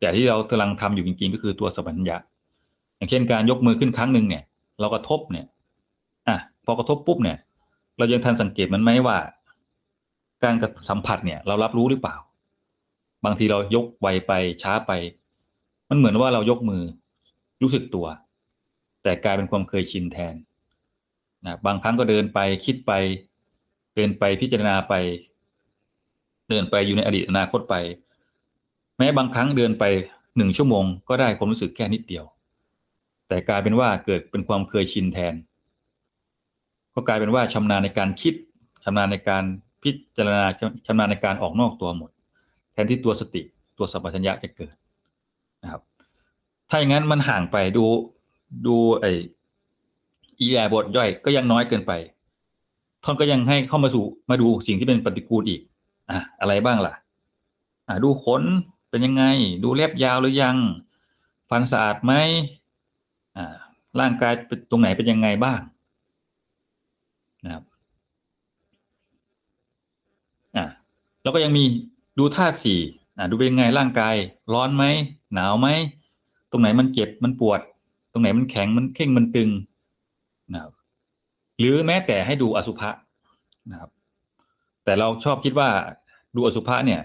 [0.00, 2.16] แต่ที่เรากำลังทำอยู่จริงๆ ก็คือตัวสัมปชัญญะ
[2.96, 4.42] อย่างเช่นการยกมือขึ้นครั้งหนึ่งเนี่ย
[4.80, 5.46] เรากระทบเนี่ย
[6.28, 7.38] อะพอกระทบปุ๊บเนี่ย
[7.98, 9.16] เรายังทันสังเกตมันไหมว่า
[10.44, 10.54] การ
[10.90, 12.16] สัมผัสเนี่ย เรารับรู้หรือเปล่า
[13.24, 14.90] บางทีเรายกไวไปช้าไป
[15.94, 16.82] มันเหมือนว่าเรายกมือ
[17.62, 18.06] รู้สึกตัว
[19.02, 20.34] แต่กลายเป็นความเคยชินแทน
[21.46, 22.92] นะบางครั้งก็เดินไปคิดไป
[23.96, 24.94] เดินไปพิจารณาไป
[26.48, 27.74] เดินไปอยู่ในอดีตอนาคตไป
[28.98, 29.84] แม้บางครั้งเดินไป
[30.36, 32.24] หนึ่งชั่วโมงก็ได้ความรู้สึกแค่นิดเดียว
[33.28, 35.34] แต่กลายเป็นว่าเกิดเป็นความเคยชินแทน
[36.94, 38.34] ก็กลายเป็นว่าชำนาญในการคิด
[38.84, 39.44] ชำนาญในการ
[39.82, 40.44] พิจารณา
[40.86, 42.10] ชำนาญในการออกนอกตัวหมด
[42.72, 43.42] แทนที่ตัวสติ
[43.78, 44.74] ตัวสัมปชัญญะจะเกิด
[45.62, 45.82] นะครับ
[46.68, 47.84] ถ้าอย่างนั้นมันห่างไปดู
[48.66, 49.04] ดูไอ
[50.40, 51.92] อีแอบทย่อยก็ยังน้อยเกินไป
[53.04, 55.60] ท่านก็ยังให้เข้ามาสู่มาดูสิ่งที่เป็นปฏิกูลอีก
[56.10, 56.94] อะอะไรบ้างล่ะ
[57.88, 58.42] อะดูขน
[58.90, 59.24] เป็นยังไง
[59.64, 60.56] ดูเล็บยาวหรือยัง
[61.50, 62.12] ฟันสะอาดไหม
[63.36, 63.56] อ่า
[64.00, 64.32] ร่างกาย
[64.70, 65.60] ตรงไหนเป็นยังไงบ้าง
[67.44, 67.64] นะครับ
[70.56, 70.66] อะ
[71.22, 71.64] แล้วก็ยังมี
[72.18, 72.80] ดูธาตุสี่
[73.16, 74.14] อ่าดูเป็นยังไงร่างกาย
[74.52, 74.84] ร้อนไหม
[75.34, 75.68] หนาวไหม
[76.50, 77.60] ตรงไหนมันเจ็บมันปวด
[78.12, 79.50] ตรงไหนมันแข็งมันเข่งมันตึง
[80.52, 80.72] นะครับ
[81.58, 82.90] หรือแม้แต่ให้ดูอสุภะ
[83.70, 83.90] นะครับ
[84.84, 85.68] แต่เราชอบคิดว่า
[86.36, 87.00] ดูอสุภะเนี่ย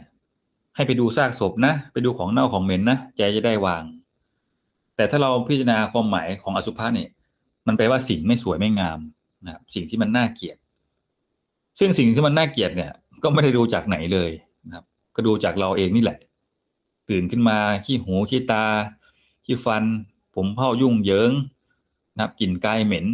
[0.76, 3.84] ให้ไปดูซากศพนะ ไปดูของเน่าของเหม็นนะใจจะได้วาง
[4.96, 7.10] แต่ถ้าเราพิจารณาความหมายของอสุภะเนี่ย
[7.68, 9.00] มันแปลว่าสิ่งไม่สวยไม่งาม
[9.46, 10.58] นะครับ สิ่งที่มันน่าเกลียด
[11.80, 12.92] ซึ่งสิ่งที่มันน่าเกลียดเนี่ย
[13.24, 14.32] ก็ไม่ได้ดูจากไหนเลย
[14.68, 14.86] นะครับ
[15.16, 16.18] ก็ดูจากเราเองนี่แหละ
[17.10, 18.66] ตื่นขึ้นมาขี้หูขี้ตา
[19.46, 19.84] ขี้ฟัน
[20.36, 21.32] ผมเผ้ายุ่งเหยิง
[22.16, 23.06] นะครับกลิ่นกายเหม็น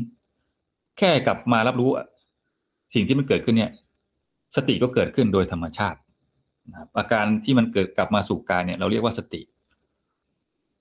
[0.98, 1.90] แค่กลับมารับรู้
[2.94, 3.72] สิ่งที่มันเกิดขึ้นเนี่ย
[4.56, 6.00] สติก็เกิดขึ้นโดยธรรมชาติ
[6.72, 9.42] นะครับอาการที่มันเกิดกลับมาสู่กายเนี่ย เราเรียกว่าสติ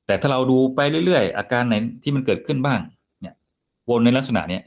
[0.07, 2.81] แต่ถ้าเราดูไปเรื่อยๆ อาการไหนที่มันเกิดขึ้นบ้าง
[3.21, 3.35] เนี่ย
[3.89, 4.63] วนในลักษณะเนี้ย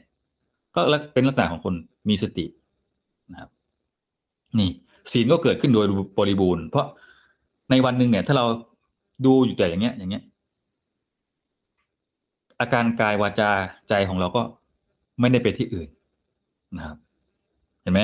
[0.74, 0.80] ก็
[1.14, 1.74] เป็นลักษณะของคน
[2.08, 2.46] มีสติ
[3.32, 3.50] นะครับ
[4.58, 4.70] นี่
[5.12, 5.86] ศีลก็เกิดขึ้นโดย
[6.18, 6.86] บริบูรณ์ เพราะ
[7.70, 8.46] ในวันหนึ่งเนี่ย ถ้าเรา
[9.26, 10.24] ดูอยู่แต่อย่างเงี้ย อย่างเงี้ย
[12.60, 13.50] อาการกายวาจา
[13.88, 14.42] ใจของเราก็
[15.20, 15.88] ไม่ได้ไปที่อื่น
[16.76, 16.96] นะครับ
[17.82, 18.00] เห็นไหม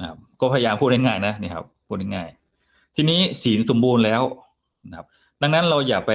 [0.00, 4.22] นะครับ ก็พยายามพูดง่ายๆนะนี่ครับพูดง่ายๆทีนี้ศีลสมบูรณ์แล้ว
[4.90, 5.06] นะครับ
[5.42, 6.12] ดังนั้นเราอย่าไป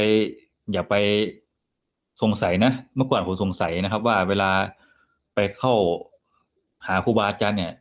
[0.73, 0.95] อย่าไป
[2.21, 4.49] สงสัยนะเมื่อก่อนผมสงสัยนะครับ ว่าเวลา
[5.35, 5.73] ไปเข้า
[6.87, 7.73] หาครูบาอาจารย์เนี่ย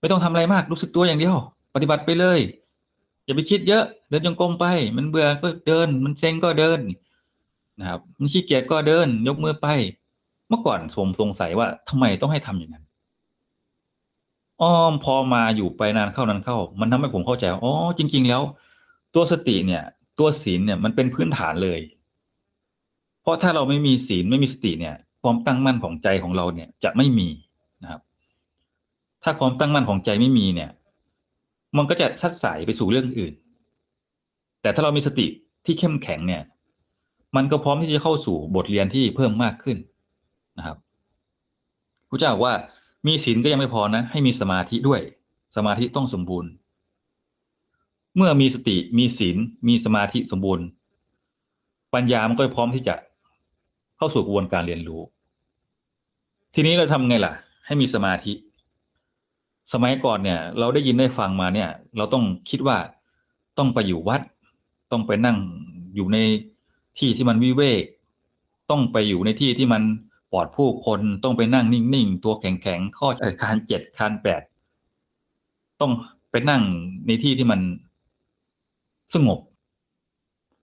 [0.00, 1.36] ไม่ต้องทำอะไรมากรู้สึกตัวอย่างเดียว
[1.74, 2.38] ปฏิบัติไปเลย
[3.30, 4.66] อย่าไปคิดเยอะเดินจงกรมไป
[4.96, 6.80] มันเบื่อก็เดิน มันเซ็งก็เดิน
[7.80, 9.66] นะครับ มันขี้เกียจก็เดิน ยกมือไป
[10.48, 12.84] เมื่อก่อนผมสงสัยว่าทำไมต้องให้ทำอย่างนั้น
[14.62, 18.42] อ้อมพอมาอยู่ไปนานเข้านานเข้า มันทำให้ผมเข้าใจอ๋อจริง ๆ แล้ว
[19.14, 19.82] ตัวสติเนี่ย
[20.18, 21.80] ตัวศีลเนี่ยมันเป็นพื้นฐานเลย
[23.22, 27.28] เพราะถ้าเราไม่มีศีลไม่มีสติเนี่ย ความตั้งมั่นของใจของเราเนี่ยจะไม่มี
[27.82, 28.00] นะครับ
[29.22, 30.70] ถ้าความตั้งมั่นของใจไม่มีเนี่ย
[31.76, 33.34] มันก็จะซัดสายไปสู่เรื่องอื่น
[34.62, 35.26] แต่ถ้าเรามีสติ
[35.64, 36.42] ที่เข้มแข็งเนี่ย
[37.36, 39.76] มันก็พร้อมที่จะเข้าสู่บทเรียนที่เพิ่มมากขึ้น
[40.58, 40.76] นะครับ
[42.08, 42.54] พระเจ้าบอกว่า
[43.06, 45.00] มีศีลก็ยังไม่พอนะ ให้มีสมาธิด้วย
[45.56, 46.50] สมาธิต้องสมบูรณ์
[48.16, 49.36] เมื่อมีสติมีศีล
[49.68, 50.66] มีสมาธิสมบูรณ์
[51.94, 52.94] ปัญญามันก็พร้อมที่จะ
[53.96, 55.00] เข้าสู่กระบวนการเรียนรู้
[56.54, 57.32] ทีนี้เราทำไงล่ะ
[57.66, 58.32] ให้มีสมาธิ
[59.72, 62.78] สมัยก่อนเนี่ย เราได้ยินได้ฟังมาเนี่ย เราต้องคิดว่า
[63.58, 64.20] ต้องไปอยู่วัด
[64.92, 65.38] ต้องไปนั่ง
[65.94, 66.18] อยู่ใน
[66.98, 67.84] ที่ที่มันวิเวก
[68.70, 69.82] ต้องไปอยู่ในที่ที่มัน
[70.32, 73.08] ปลอดผู้คนต้องไปนั่งนิ่งๆตัวแข็งๆข้อ
[73.42, 74.42] คานเจ็ดคานแปด
[75.80, 75.92] ต้อง
[76.30, 76.62] ไปนั่ง
[77.06, 77.60] ในที่ที่มัน
[79.14, 79.38] สงบ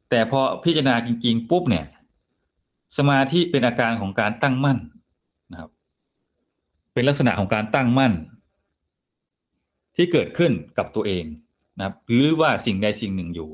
[0.09, 1.85] แต่พอพิจารณาจริง ๆ ปุ๊บเนี่ย
[2.97, 4.77] สมาธิเป็นอาการของการตั้งมั่น
[5.51, 5.71] นะครับ
[6.93, 8.13] เป็นลักษณะของการตั้งมั่น
[9.97, 11.25] ที่เกิดขึ้นกับตัวเอง
[11.77, 13.49] นะครับหรือว่าสิ่งใดสิ่งหนึ่งอยู่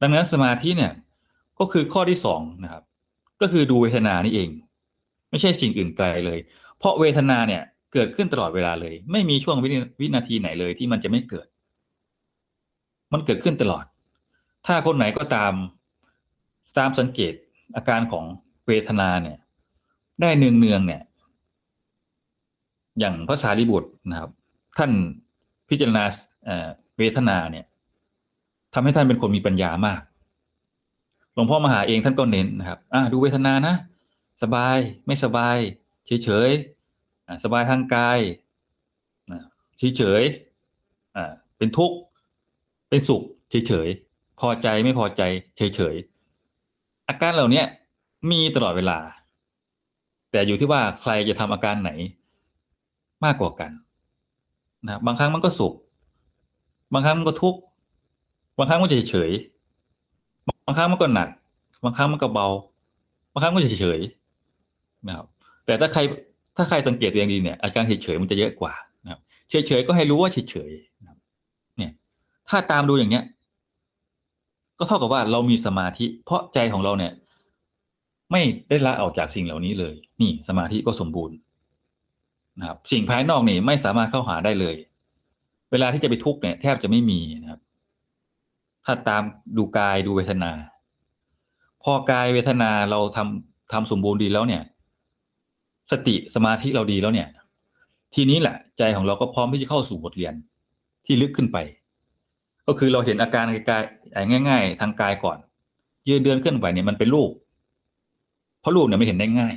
[0.00, 0.92] ดังนั้นสมาธิเนี่ย
[1.58, 2.82] ก็คือข้อที่สองนะครับ
[3.40, 4.48] ก็คือดูเวทนานี่เอง
[5.30, 6.38] ไม่ใช่สิ่งอื่นไกลเลย
[6.78, 9.56] เพราะเวทนาเนี่ยเกิดขึ้นตลอดเวลาเลย ไม่มีช่วง
[10.00, 11.46] วินาทีไหนเลยที่มันจะไม่เกิด
[13.12, 13.84] มันเกิดขึ้นตลอด
[14.66, 15.52] ถ้าคนไหนก็ตาม
[16.78, 17.34] ตามสังเกต
[17.76, 18.24] อาการของ
[18.66, 19.38] เวทนาเนี่ย
[20.20, 21.02] ได้เนืองเนืองเนี่ย
[22.98, 24.30] อย่างภาษาลิบุตรนะครับ
[24.76, 24.90] ท่าน
[25.68, 26.04] พิจารณา
[26.98, 27.66] เวทนาเนี่ย
[28.74, 30.00] ทำให้ท่านเป็นคนมีปัญญามาก
[31.34, 33.74] หลวงพ่อมหาเองท่านก็เน้นนะครับอ่าดูเวทนานะ
[34.42, 35.56] สบายไม่สบาย
[36.06, 36.50] เฉยเฉย
[37.44, 38.18] สบายทางกาย
[39.78, 40.22] เฉยเฉย
[41.58, 41.96] เป็นทุกข์
[42.88, 43.88] เป็นสุขเฉยเฉย
[44.40, 45.22] พอใจไม่พอใจ
[45.56, 45.94] เฉยเฉย
[47.08, 47.62] อาการเหล่านี้
[48.30, 48.98] มีตลอดเวลา
[50.30, 51.90] แต่อยู่ที่ว่าใครจะทำอาการไหน
[53.24, 53.70] มากกว่ากัน
[54.84, 55.74] นะบางครั้งมันก็สุข
[56.92, 57.60] บางครั้งมันก็ทุกข์
[58.58, 59.30] บางครั้งมันเฉยเฉย
[60.66, 61.28] บางครั้งมันก็หนัก
[61.84, 62.48] บางครั้งมันก็เบา
[63.32, 64.00] บางครั้งก็เฉย
[65.06, 65.26] นะครับ
[65.66, 66.00] แต่ถ้าใคร
[66.56, 68.72] ถ้าใครสังเกตตัวเองดีเนี่ยอาการเฉยๆมันจะเยอะกว่า
[69.04, 71.92] นะครับเฉยๆก็ให้รู้ว่าเฉยๆเนี่ย
[72.48, 73.24] ถ้าตามดูอย่างเนี้ย
[74.78, 77.12] ก็เท่ากับว่าเรามีสมาธิ เพราะใจของเราเนี่ย
[78.32, 81.36] ไม่ได้ละออกจากสิ่งเหล่านี้เลย นี่สมาธิก็สมบูรณ์
[82.58, 84.74] นะครับ สิ่งภายนอกนี่ไม่สามารถเข้าหาได้เลย
[85.70, 87.60] เวลาที่จะไปทุกข์เนี่ยแทบจะไม่มีนะครับ
[88.84, 89.22] ถ้าตาม
[89.56, 90.52] ดูกายดูเวทนา
[91.82, 94.62] พอกายเวทนาเราทำทำสมบูรณ์ดีแล้วเนี่ย
[95.90, 97.28] สติสมาธิเราดีแล้วเนี่ย
[98.14, 100.34] ทีนี้แหละ ใจของเราก็พร้อมที่จะเข้าสู่บทเรียน
[101.06, 101.58] ที่ลึกขึ้นไป
[102.66, 103.82] ก็คือเราเห็นอาการกาย
[104.48, 105.38] ง่าย ๆ ทางกายก่อน
[106.08, 107.30] ยืนเดินเคลื่อนไหวเนี่ยมันเป็นรูป
[108.60, 109.54] เพราะรูปเนี่ยไม่เห็นได้ง่าย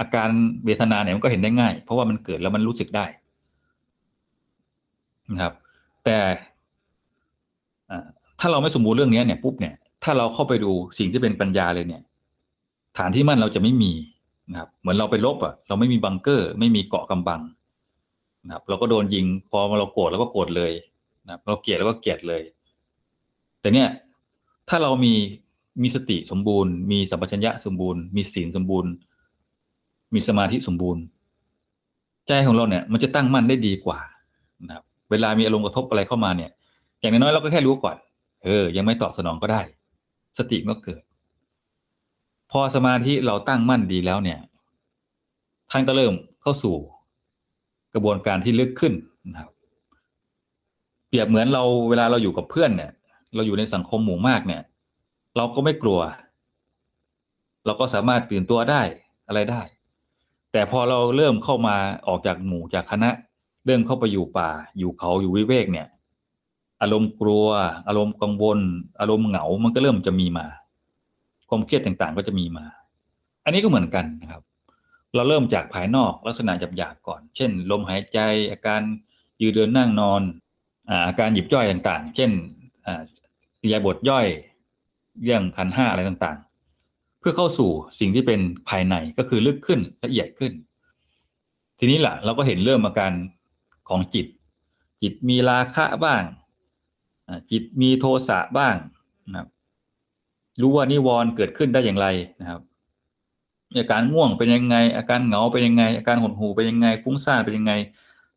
[0.00, 0.28] อาการ
[0.64, 3.06] เวทนาเนี่ยมันก็เห็นได้ง่าย เพราะว่ามันเกิดแล้วมันรู้สึกได้
[5.32, 5.54] นะครับ
[6.04, 6.18] แต่
[8.40, 12.02] ถ้าเราไม่สมบูรณ์เรื่องนี้เนี่ยปุ๊บเนี่ยถ้าเราเข้าไปดูสิ่งที่เป็นปัญญาเลยเนี่ย
[12.98, 13.92] ฐานที่มั่นเราจะไม่มี
[14.50, 17.40] นะครับ เหมือนเราไปลบอะ เราไม่มีบังเกอร์ ไม่มีเกาะกำบัง
[18.46, 20.72] นะครับ เราก็โดนยิงพอเราโกรธเราก็โกรธเลย
[21.26, 22.42] นะครับเราเกลียดเราก็เกลียดเลย
[23.60, 23.88] แต่เนี่ย
[24.68, 25.14] ถ้าเรามี
[25.82, 28.92] มีสติสมบูรณ์ มีสัมปชัญญะสมบูรณ์ มีศีลสมบูรณ์
[30.14, 31.02] มีสมาธิสมบูรณ์
[32.28, 33.98] ใจของเราเนี่ย มันจะตั้งมั่นได้ดีกว่า
[34.66, 36.50] นะครับ เวลามีอารมณ์กระทบอะไรเข้ามาเนี่ย
[37.00, 37.96] อย่างน้อยเราก็แค่รู้ก่อน
[38.44, 39.62] เออ ยังไม่ตอบสนองก็ได้
[40.38, 41.02] สติก็เกิด
[42.50, 44.38] พอสมาธิเราตั้งมั่นดีแล้วเนี่ย
[45.70, 46.76] ท่านก็เริ่มเข้าสู่
[47.94, 48.94] กระบวนการที่ลึกขึ้น
[49.32, 49.50] นะครับ
[51.08, 52.92] เปรียบเหมือนเราเวลาเราอยู่กับเพื่อนเนี่ย
[53.34, 54.62] เราอยู่ในสังคมหมู่มากเนี่ย
[55.36, 56.00] เราก็ไม่กลัว
[57.66, 58.82] เราก็สามารถตื่นตัวได้
[59.28, 59.62] อะไรได้
[60.52, 61.76] แต่พอเราเริ่มเข้ามา
[62.08, 63.10] ออกจากหมู่จากคณะ
[63.66, 65.88] เริ่มเข้าไปอยู่ป่า อยู่เขาอยู่วิเวกเนี่ย
[66.82, 67.46] อารมณ์กลัว
[67.88, 68.58] อารมณ์กังวล
[69.00, 70.46] อารมณ์เหงา มันก็เริ่มจะมีมา
[71.48, 72.64] ความเครียดต่างๆ ก็จะมีมา
[73.44, 74.42] อันนี้ก็เหมือนกันนะครับ
[75.14, 78.18] เราเริ่มจากภายนอกลักษณะหยาบๆก่อน เช่น ลมหายใจ
[78.50, 78.82] อาการ
[79.40, 80.22] ยืนเดินนั่งนอน
[81.08, 82.30] อาการหยิบย่อยต่างๆ เช่น
[83.62, 84.26] อิยาบทย่อย
[85.22, 86.49] เรื่องขันห้าอะไรต่างๆ
[87.20, 90.52] เพื่อเข้าสู่สิ่งที่เป็นภายในก็คือลึกขึ้นละเอียดขึ้น
[91.78, 93.12] ทีนี้แหละเราก็เห็นเริ่มอาการ
[93.88, 94.26] ของจิต
[95.02, 96.22] จิตมีราคะบ้าง
[97.50, 98.74] จิตมีโทสะบ้าง
[99.30, 99.48] นะครับ
[100.60, 102.06] รู้ว่านิวรณ์เกิดขึ้นได้อย่างไร
[102.40, 102.60] นะครับ
[103.76, 107.72] อาการง่วงเป็นยังไง อาการเหงาเป็นยังไง อาการหดหู่เป็นยังไงฟุ้งซ่านเป็นยังไง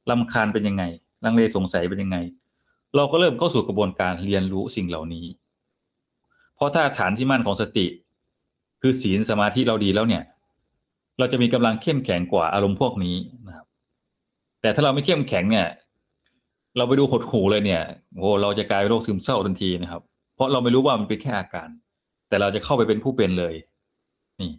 [0.10, 0.84] ลำคาญเป็นยังไง
[1.24, 2.18] ลังเลสงสัยเป็นยังไง
[2.96, 5.26] เราก็เริ่มเข้าสู่กระบวนการเรียนรู้สิ่งเหล่านี้
[6.56, 7.86] เพราะถ้าฐานที่มั่นของสติ
[8.86, 10.24] คือศีลสมาธิเราดีแล้วเนี่ย
[11.20, 13.16] เราจะมีกำลังเข้มแข็งกว่าอารมณ์พวกนี้
[13.48, 13.66] นะครับ
[14.62, 15.68] แต่ถ้าเราไม่เข้มแข็งเนี่ย
[16.78, 17.82] เราไปดูหดหูเลยเนี่ย
[18.18, 20.02] โอ้เราจะกลายเป็นโรคซึมเศร้าทันทีนะครับ
[20.36, 21.70] เพราะเราไม่รู้ว่ามันเป็นแค่อาการ
[22.30, 23.54] แต่เราจะเข้าไปเป็นผู้เป็นเลย
[24.42, 24.52] นี่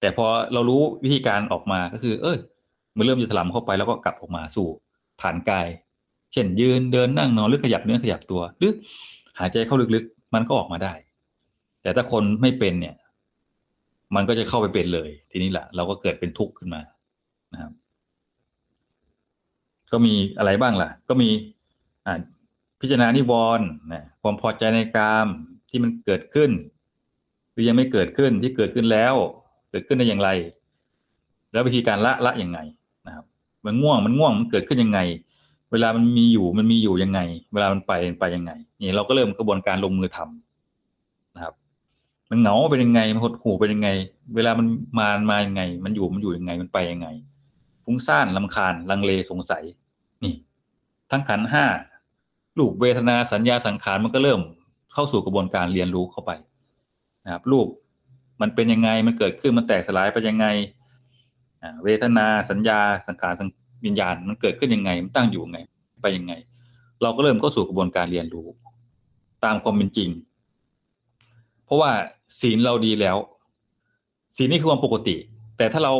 [0.00, 2.38] แต่พอเรารู้วิธีการออกมาก็คือ เออ
[2.96, 4.68] มันเริ่มจะถลำเข้าไปแล้วก็กลับออกมาสู่
[5.22, 5.68] ฐานกาย
[6.32, 8.72] เช่นยืนเดินนั่งนอนหรือขยับเนื้อขยับตัว หรือ
[9.38, 10.94] หายใจเข้าลึกๆ มันก็ออกมาได้
[11.82, 12.94] แต่ถ้าคนไม่เป็นเนี่ย
[14.14, 16.80] มันก็จะเข้าไปเป็นเลย ทีนี้แหละเราก็เกิดเป็นทุกข์ขึ้นมา
[17.52, 17.72] นะครับ
[19.92, 21.28] ก็มีอะไรบ้างล่ะ ก็มี
[22.06, 22.20] อ่า
[22.80, 25.26] พิจารณานิวรณ์นะความพอใจในกาม
[25.70, 26.50] ที่มันเกิดขึ้น
[27.52, 29.14] หรือยังไม่เกิดขึ้นที่เกิดขึ้นแล้ว
[29.70, 30.30] เกิดขึ้นได้อย่างไร
[31.52, 32.58] แล้ววิธีการละละอยังไง
[33.06, 33.24] นะครับ
[33.66, 35.00] มันง่วงมันง่วงมันเกิดขึ้นยังไง
[35.72, 37.20] เวลามันมีอยู่มันมีอยู่ยังไง
[37.52, 40.45] เวลามันไปไปยังไงนี่เราก็เริ่มกระบวนการลงมือทำนะครับ
[42.30, 43.88] มันเหงาเป็นยังไงมันหดหู่เป็นยังไง
[44.34, 44.66] เวลามัน
[44.98, 47.08] มามายังไง มันอยู่มันอยู่ยังไงมันไปยังไง
[47.84, 49.64] ฟุ้งซ่านลำคาญลังเลสงสัย
[50.24, 50.34] นี่
[51.10, 51.64] ทั้งขันห้า
[52.58, 54.40] ลูกเวทนาสัญญาสังขารมันก็เริ่ม
[54.92, 56.30] เข้าสู่กระบวนการเรียนรู้เข้าไป
[57.24, 57.66] นะครับรูป
[58.40, 60.46] มันเป็นยังไงมันเกิดขึ้นมันแตกสลายไปยังไง
[61.84, 63.48] เวทนาสัญญาสังขารสัง
[63.84, 65.58] วิญญาณมันเกิดขึ้นยังไง มันตั้งอยู่ยังไง
[66.02, 66.32] ไปยังไง
[67.02, 68.46] เราก็เริ่มเข้าสู่กระบวนการเรียนรู้
[69.44, 70.10] ตามความเป็นจริง
[71.66, 71.90] เพราะว่า
[72.40, 73.16] ศีลเราดีแล้ว
[74.36, 75.16] ศีลนี่คือความปกติ
[75.58, 75.92] แต่ถ้าเรา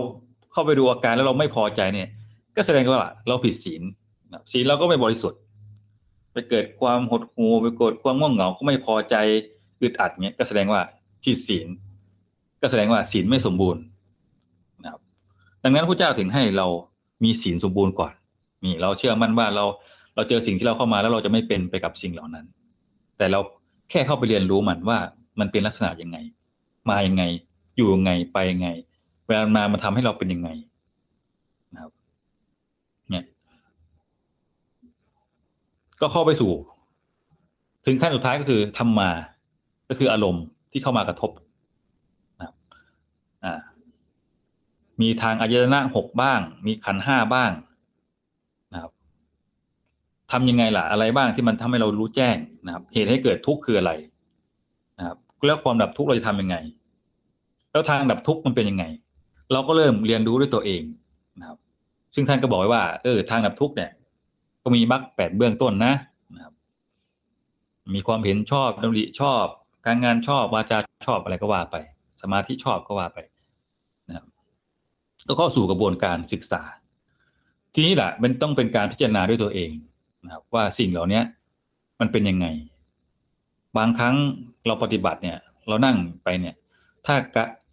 [0.53, 2.09] เข้าไปดูอาการแล้วเราไม่พอใจเนี่ย
[2.57, 3.83] ก็แสดงว่าเราผิดศีล
[4.53, 5.41] ศีลเราก็ไม่บริสุทธิ์
[6.33, 9.15] ไปเกิดความหดหู่ไปเกิดความง่วงเหงาก็ไม่พอใจ
[9.83, 10.81] อึดอัดเนี่ยก็แสดงว่า
[11.25, 11.67] ผิดศีล
[12.61, 13.83] ก็แสดงว่าศีลไม่สมบูรณ์
[14.85, 15.01] นะครับ
[15.63, 16.67] ดังนั้นพระเจ้าถึงให้เรา
[17.25, 18.13] มีศีลสมบูรณ์ก่อน
[18.65, 19.65] นี่เราเชื่อมั่นว่าเรา
[20.15, 22.47] เราเจอสิ่งที่เราเข้ามาแล้วเราจะไม่เป็นไปกับสิ่งเหล่านั้น
[23.19, 23.41] แต่เรา
[23.91, 24.99] แค่เข้าไปเรียนรู้มันว่า
[25.41, 26.19] มันเป็นลักษณะยังไง
[26.89, 27.23] มายังไง
[27.77, 28.69] อยู่ยังไงไปยังไง
[29.27, 30.49] เวลามามันทำให้เราเป็นยังไง
[31.75, 31.93] นะครับ
[33.11, 33.25] เนี่ย
[36.01, 36.53] ก็เข้าไปสู่
[37.87, 39.11] ถึงขั้นสุดท้ายก็คือทำมา
[39.89, 41.31] ก็คืออารมณ์ที่เข้ามากระทบ
[42.39, 42.57] นะครับ
[43.45, 43.55] อ่า
[45.01, 47.51] มีทางอายตนะหกบ้าง มีขันห้าบ้าง
[48.73, 48.93] นะครับ
[50.33, 53.93] ทำยังไงล่ะอะไรบ้างที่มันทำให้เรารู้แจ้งนะครับ เหตุให้เกิดทุกข์คืออะไร
[55.47, 56.57] แล้วความดับทุกข์เราจะทำยังไง
[57.73, 58.85] แล้วทางดับทุกข์มันเป็นยังไง
[59.53, 60.83] เราก็เริ่มเรียนรู้ด้วยตัวเอง
[61.41, 61.59] นะครับ
[62.15, 63.91] ซึ่งท่านก็บอกไว้ว่าเออทางดับทุกข์เนี่ย
[64.63, 65.95] ก็มีมรรคแปดเบื้องต้นนะ
[66.35, 66.55] นะครับ
[67.95, 69.45] มีความเห็นชอบดำริชอบ
[69.87, 71.77] การงานชอบวาจาชอบอะไรก็ว่าไป
[72.23, 73.19] สมาธิชอบก็ว่าไป
[75.27, 76.63] ก็เข้าสู่กระบวนการศึกษา
[77.75, 79.71] ทีนี้แหละมันต้องเป็นการพิจารณาด้วยตัวเอง
[80.25, 81.21] นะครับ ว่าสิ่งเหล่านี้
[82.01, 82.47] มันเป็นยังไง
[83.77, 84.17] บางครั้ง
[84.67, 85.37] เราปฏิบัติเนี่ย
[85.69, 86.55] เรานั่งไปเนี่ย
[87.07, 87.17] ถ้า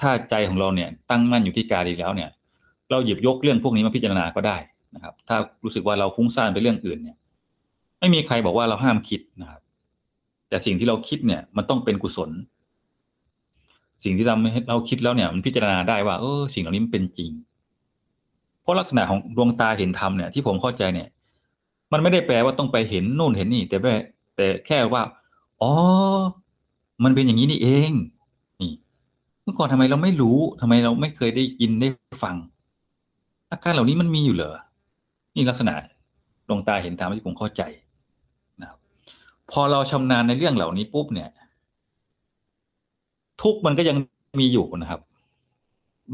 [0.01, 2.29] ถ้าใจของเราเนี่ย ตั้งมั่นอยู่ที่กายดีแล้วเนี่ย
[2.91, 4.57] เราหยิบยกเรื่องพวกนี้มาพิจารณาก็ได้
[4.95, 7.17] นะครับ ถ้ารู้สึกว่าเราฟุ้งซ่านไปเรื่องอื่นเนี่ย
[7.99, 9.61] ไม่มีใครบอกว่าเราห้ามคิดนะครับ
[10.49, 12.29] แต่สิ่งที่เราคิดเนี่ย มันต้องเป็นกุศล
[14.03, 17.31] สิ่งที่ทำให้เราคิดแล้วเนี่ย มันพิจารณาได้ว่า เออสิ่งเหล่านี้มันเป็นจริง
[18.61, 21.07] เพราะลักษณะของดวงตาเห็นธรรมเนี่ยที่ผมเข้าใจเนี่ย
[21.91, 23.93] มันไม่ได้แปลว่าต้องไปเห็นนู่นเห็นนี่ แต่แค่
[24.35, 25.03] แต่แค่ว่า
[25.61, 25.71] อ๋อ
[27.03, 27.91] มันเป็นอย่างนี้นี่เอง
[28.61, 28.71] นี่
[29.43, 31.87] เมื่อก่อนทำไมเราไม่รู้ทำไมเราไม่เคยได้ยินได้
[32.23, 32.35] ฟัง
[33.51, 34.55] อาการเหล่านี้มันมีอยู่เหรอ
[35.35, 35.73] นี่ลักษณะ
[36.47, 37.61] ดวงตาเห็นธรรมที่ผมเข้าใจ
[38.61, 38.79] นะครับ
[39.51, 41.29] พอเราชำนาญในเรื่องเหล่านี้ปุ๊บเนี่ย
[43.41, 43.97] ทุกมันก็ยัง
[44.39, 45.01] มีอยู่นะครับ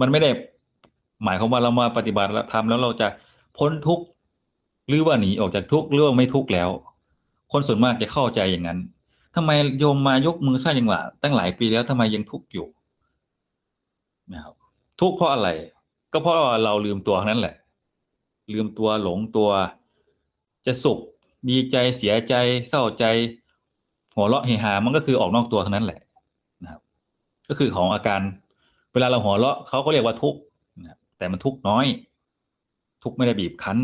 [0.01, 0.29] มันไม่ได้
[1.23, 3.07] หมายความว่าเรามาปฏิบัติทำแล้วเราจะ
[3.57, 4.05] พ้นทุกข์
[4.87, 6.69] หรือว่าหนีออกจากทุกข์หรือว่าไม่ทุกข์แล้ว
[7.51, 8.79] คนส่วนมากจะเข้าใจอย่างนั้น
[9.35, 12.67] ทำไมโยมมายกมือสร้างจังหวะตั้งหลายปีแล้วทำไมยังทุกข์อยู่
[14.33, 14.53] นะครับ
[14.99, 15.49] ทุกข์เพราะอะไร
[16.13, 17.55] ก็เพราะเราลืมตัวนั้นแหละ
[18.53, 19.49] ลืมตัวหลงตัว
[20.65, 20.99] จะสุข
[21.49, 22.33] ดีใจเสียใจ
[22.69, 23.05] เศร้าใจ
[24.15, 26.01] หัวเราะเฮฮามันก็คือออกนอกตัวเท่านั้นแหละ
[26.63, 26.81] นะครับ
[27.49, 28.21] ก็คือของอาการ
[28.93, 30.39] เวลาเราหัวเราะเขาก็เรียกว่าทุกข์
[30.85, 31.85] นะแต่มันทุกข์น้อย
[33.03, 33.77] ทุกข์ไม่ได้บีบคั้น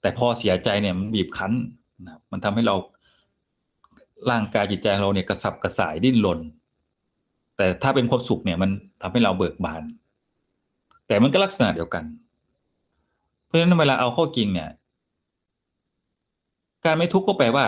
[0.00, 1.52] แต่พอเสียใจเนี่ยมันบีบคั้น
[2.06, 2.74] นะมันทำให้เรา
[4.30, 6.40] ร่างกายจิตใจเราเนี่ยกระสับกระส่ายดิ้นรน
[7.56, 8.70] แต่ถ้าเป็นความสุขเนี่ยมัน
[9.02, 9.82] ทำให้เราเบิกบาน
[11.06, 12.04] แต่มันก็ลักษณะเดียวกัน
[13.46, 14.70] เพราะฉะนั้นเวลาเอาเข้าจริงเนี่ย
[16.84, 17.64] การไม่ทุกข์ก็แปลว่า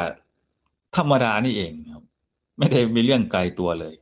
[0.97, 2.05] ธรรมดานี่เองครับ
[2.59, 3.95] ไม่ได้มีเรื่องไกลตัวเลย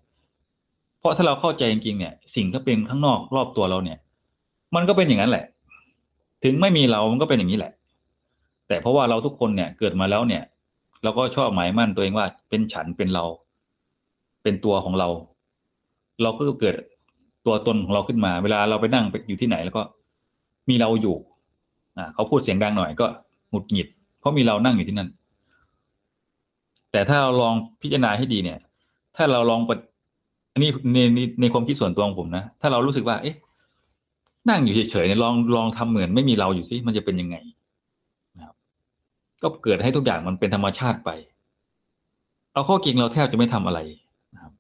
[0.99, 3.99] เพราะถ้าเราเข้าใจจริงๆเนี่ย สิ่งที่เป็นข้างนอกรอบตัวเราเนี่ย
[4.75, 5.45] มันก็เป็นอย่างนั้นแหละ
[6.45, 7.73] ถึงไม่มีเรามันก็เป็นอย่างนี้แหละ
[8.69, 10.43] แต่เพราะว่าเราทุกคนเนี่ยเกิดมาแล้วเนี่ย
[11.05, 13.25] เราก็ชอบหมายมั่นตัวเองว่า เป็นฉันเป็นเรา
[14.43, 15.09] เป็นตัวของเรา
[16.23, 16.75] เราก็เกิด
[17.47, 19.83] ตัวตนของเราขึ้นมา เวลาเราไปนั่งไปอยู่ที่ไหน แล้วก็
[20.69, 21.17] มีเราอยู่
[21.97, 23.07] อ่าเขาพูดเสียงดังหน่อยก็
[23.51, 23.89] หงุดหงิด
[24.21, 25.09] เพราะมีเรานั่งอยู่ที่นั่น
[26.93, 28.59] แต่ถ้าเราลองพิจารณาให้ดีเนี่ย
[29.17, 29.61] ถ้าเราลอง
[30.53, 33.37] อันนี้ในในในความคิดส่วนตัวของผมนะ ถ้าเรารู้สึกว่า เอ๊ะ
[34.51, 37.37] นั่งอยู่เฉยๆเนี่ยลองลองทำเหมือนไม่มีเราอยู่สิมันจะเป็นยังไง
[39.45, 41.11] ก็เกิดให้ทุกอย่างมันเป็นธรรมชาติไป
[42.53, 43.81] เอาข้อจริงเราแทบจะไม่ทำอะไร
[44.35, 44.53] นะครับ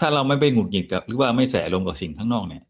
[0.00, 2.64] ถ้าเราไม่ไปหงุดหงิดกับ หรือว่าไม่แสลงกับสิ่งข้างนอกเนี่ย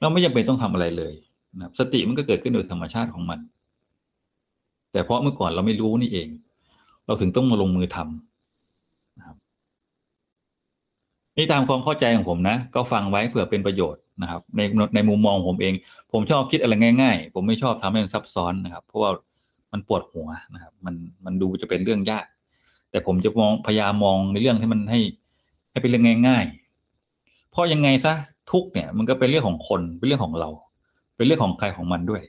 [0.00, 1.14] เราไม่จำเป็นต้องทำอะไรเลย
[1.56, 3.38] นะครับ สติมันก็เกิดขึ้นโดยธรรมชาติของมัน
[4.92, 6.28] แต่เพราะเมื่อก่อนเราไม่รู้นี่เอง
[7.06, 9.36] เราถึงต้องมาลงมือทำนะครับ
[11.36, 14.60] นี่ตามความเข้าใจของผมนะ ก็ฟังไว้เผื่อเป็นประโยชน์นะครับ ใน
[14.94, 15.74] ในมุมมองผมเอง
[16.12, 16.72] ผมชอบคิดอะไร
[17.02, 19.10] ง่าย ๆ ผมไม่ชอบทำให้มันซับซ้อนนะครับ เพราะว่า
[19.72, 22.26] มันปวดหัวนะครับ มันมันดูจะเป็นเรื่องยาก
[22.90, 25.00] แต่ผมจะมองพยายามมองในเรื่องที่มันให้
[25.70, 26.44] ให้เป็นเรื่องง่าย
[26.98, 28.14] ๆ เพราะยังไงซะ
[28.50, 30.48] ทุกเนี่ย มันก็เป็นเรื่องของคนเป็นเรื่องของเรา
[31.16, 32.22] เป็นเรื่องของใครของมันด้วย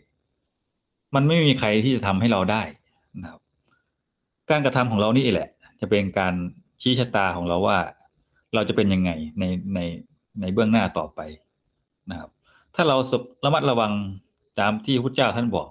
[1.15, 2.61] มันไม่มีใครที่จะทำให้เราได้
[3.21, 3.41] นะครับ
[4.49, 5.49] การกระทำของเรานี่แหละ
[5.81, 6.33] จะเป็นการ
[6.81, 7.77] ชี้ชะตาของเราว่า
[8.53, 9.43] เราจะเป็นยังไงใน
[9.75, 9.79] ใน
[10.41, 11.19] ในเบื้องหน้าต่อไป
[12.11, 12.29] นะครับ
[12.75, 12.97] ถ้าเรา
[13.45, 13.91] ระมัดระวัง
[14.59, 15.67] ตามที่พระเจ้าท่านบอก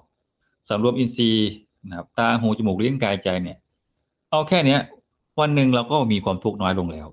[0.71, 1.51] สำรวมอินทรีย์
[1.89, 3.57] นะครับตาหูจมูกลิ้นกายใจเนี่ย
[4.31, 4.79] เอาแค่เนี้ย
[5.39, 7.07] วันหนึ่งเราก็มีความทุกข์น้อยลงแล้ว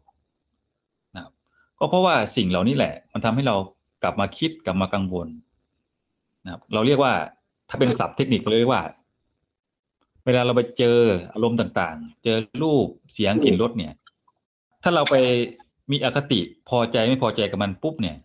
[1.14, 1.33] นะครับ
[1.79, 3.57] ก็เพราะว่าสิ่งเหล่านี้แหละ มันทำให้เรา
[4.03, 5.29] กลับมาคิดกลับมากังวล
[6.44, 7.12] นะครับ เราเรียกว่า
[7.68, 8.83] ถ้าเป็นศัพท์เทคนิคเราเรียกว่า
[10.25, 10.99] เวลาเราไปเจอ
[11.33, 13.92] อารมณ์ต่างๆ เจอรูปเสียงกลิ่นรสเนี่ย
[14.83, 15.14] ถ้าเราไป
[15.90, 18.16] มีอคติพอใจไม่พอใจกับมันปุ๊บเนี่ย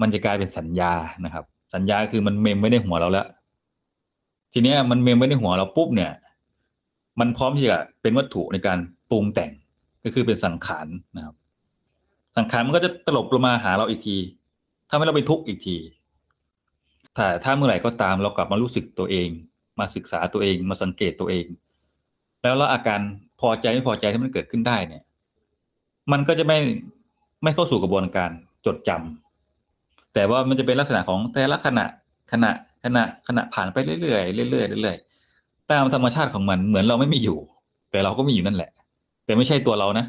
[0.00, 0.92] มันจะกลายเป็นสัญญา
[1.24, 3.26] นะครับ สัญญาคือมันเมมไม่ได้หัวเราแล้ว
[4.58, 6.12] ทีนี้มันเมมไว้ในหัวเราปุ๊บเนี่ย
[7.20, 8.78] มันพร้อมที่จะเป็นวัตถุในการ
[9.10, 9.50] ปรุงแต่ง
[10.04, 11.34] ก็คือเป็นสังขารนะครับ
[12.36, 14.16] สังขารมันก็จะตลบลงมาหาเราอีกที
[14.90, 15.76] ทำให้เราไปทุกข์อีกที
[17.16, 19.28] ถ้าถ้าเมื่อไหร่ก็ตามเรากลับมารู้สึกตัวเอง
[19.78, 21.44] มาศึกษาตัวเองมาสังเกตตัวเอง
[22.42, 23.00] แล้วแล้วอาการ
[23.40, 25.02] พอใจไม่พอใจที่มันเกิดขึ้นได้เนี่ย
[26.12, 26.58] มันก็จะไม่
[27.42, 28.30] ไม่เข้าสู่กระบวนการ
[28.66, 31.86] จดจำแต่ว่ามันจะเป็นลักษณะของแต่ละขณะ
[32.32, 32.50] ขณะ
[32.86, 37.38] ขณะขณะผ่านไปเรื่อยๆเรื่อยๆเรื่อยๆตามธรรมชาติของมันเหมือนเราไม่มีอยู่
[37.90, 38.70] แต่เราก็มีอยู่นั่นแหละ
[39.24, 40.06] แต่ไม่ใช่ตัวเรานะ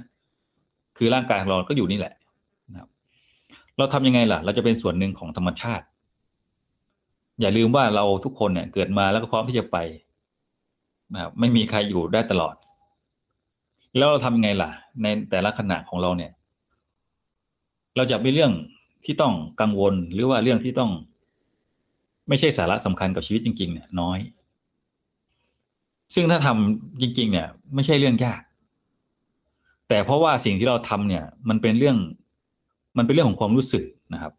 [0.97, 2.13] คือร่างกายของเราก็อยู่นี่แหละ
[2.71, 2.89] นะครับ
[3.77, 5.85] เราทำยังไงล่ะ เราจะเป็นส่วนหนึ่งของธรรมชาติ
[7.41, 9.77] อย่าลืมว่าเราทุกคนเนี่ย เกิดมาแล้วก็พร้อมที่จะไป
[11.13, 12.55] นะครับไม่มีใครอยู่ได้ตลอด
[13.97, 14.69] แล้วเราทำยังไงล่ะ
[15.01, 16.31] ในแต่ละขณะของเราเนี่ย
[17.95, 18.51] เราจะมีเรื่อง
[19.05, 20.91] ที่ต้องกังวลหรือว่าเรื่องที่ต้อง
[22.27, 24.19] ไม่ใช่สาระสำคัญกับชีวิตจริง ๆ เนี่ยน้อย
[26.15, 28.41] ซึ่งถ้าทำจริง ๆ เนี่ย ไม่ใช่เรื่องยาก
[29.89, 31.97] แต่เพราะว่าสิ่งที่เราทำเนี่ย มันเป็นเรื่อง
[32.97, 33.83] มันเป็นเรื่องของความรู้สึก
[34.13, 34.33] นะครับ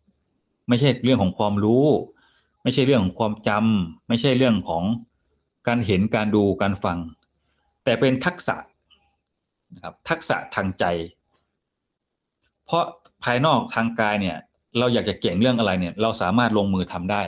[0.69, 1.85] ไม่ใช่เรื่องของความรู้
[2.63, 4.85] ไม่ใช่เรื่องของความจำไม่ใช่เรื่องของ
[5.69, 6.99] การเห็นการดูการฟัง
[7.85, 8.57] แต่เป็นทักษะ
[9.75, 10.85] นะครับทักษะทางใจ
[12.67, 12.85] เพราะ
[13.25, 14.37] ภายนอกทางกายเนี่ย
[14.79, 17.23] เราอยากจะเก่งเรื่องอะไรเนี่ย เราสามารถลงมือทำได้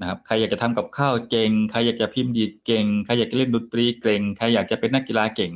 [0.00, 5.52] นะครับใครอยากจะทำกับข้าวเก่งใครอยากจะพิมพ์ดีเก่งใครอยากจะเล่นดนตรีเก่งใครอยากจะเป็นนักกีฬาเก่ง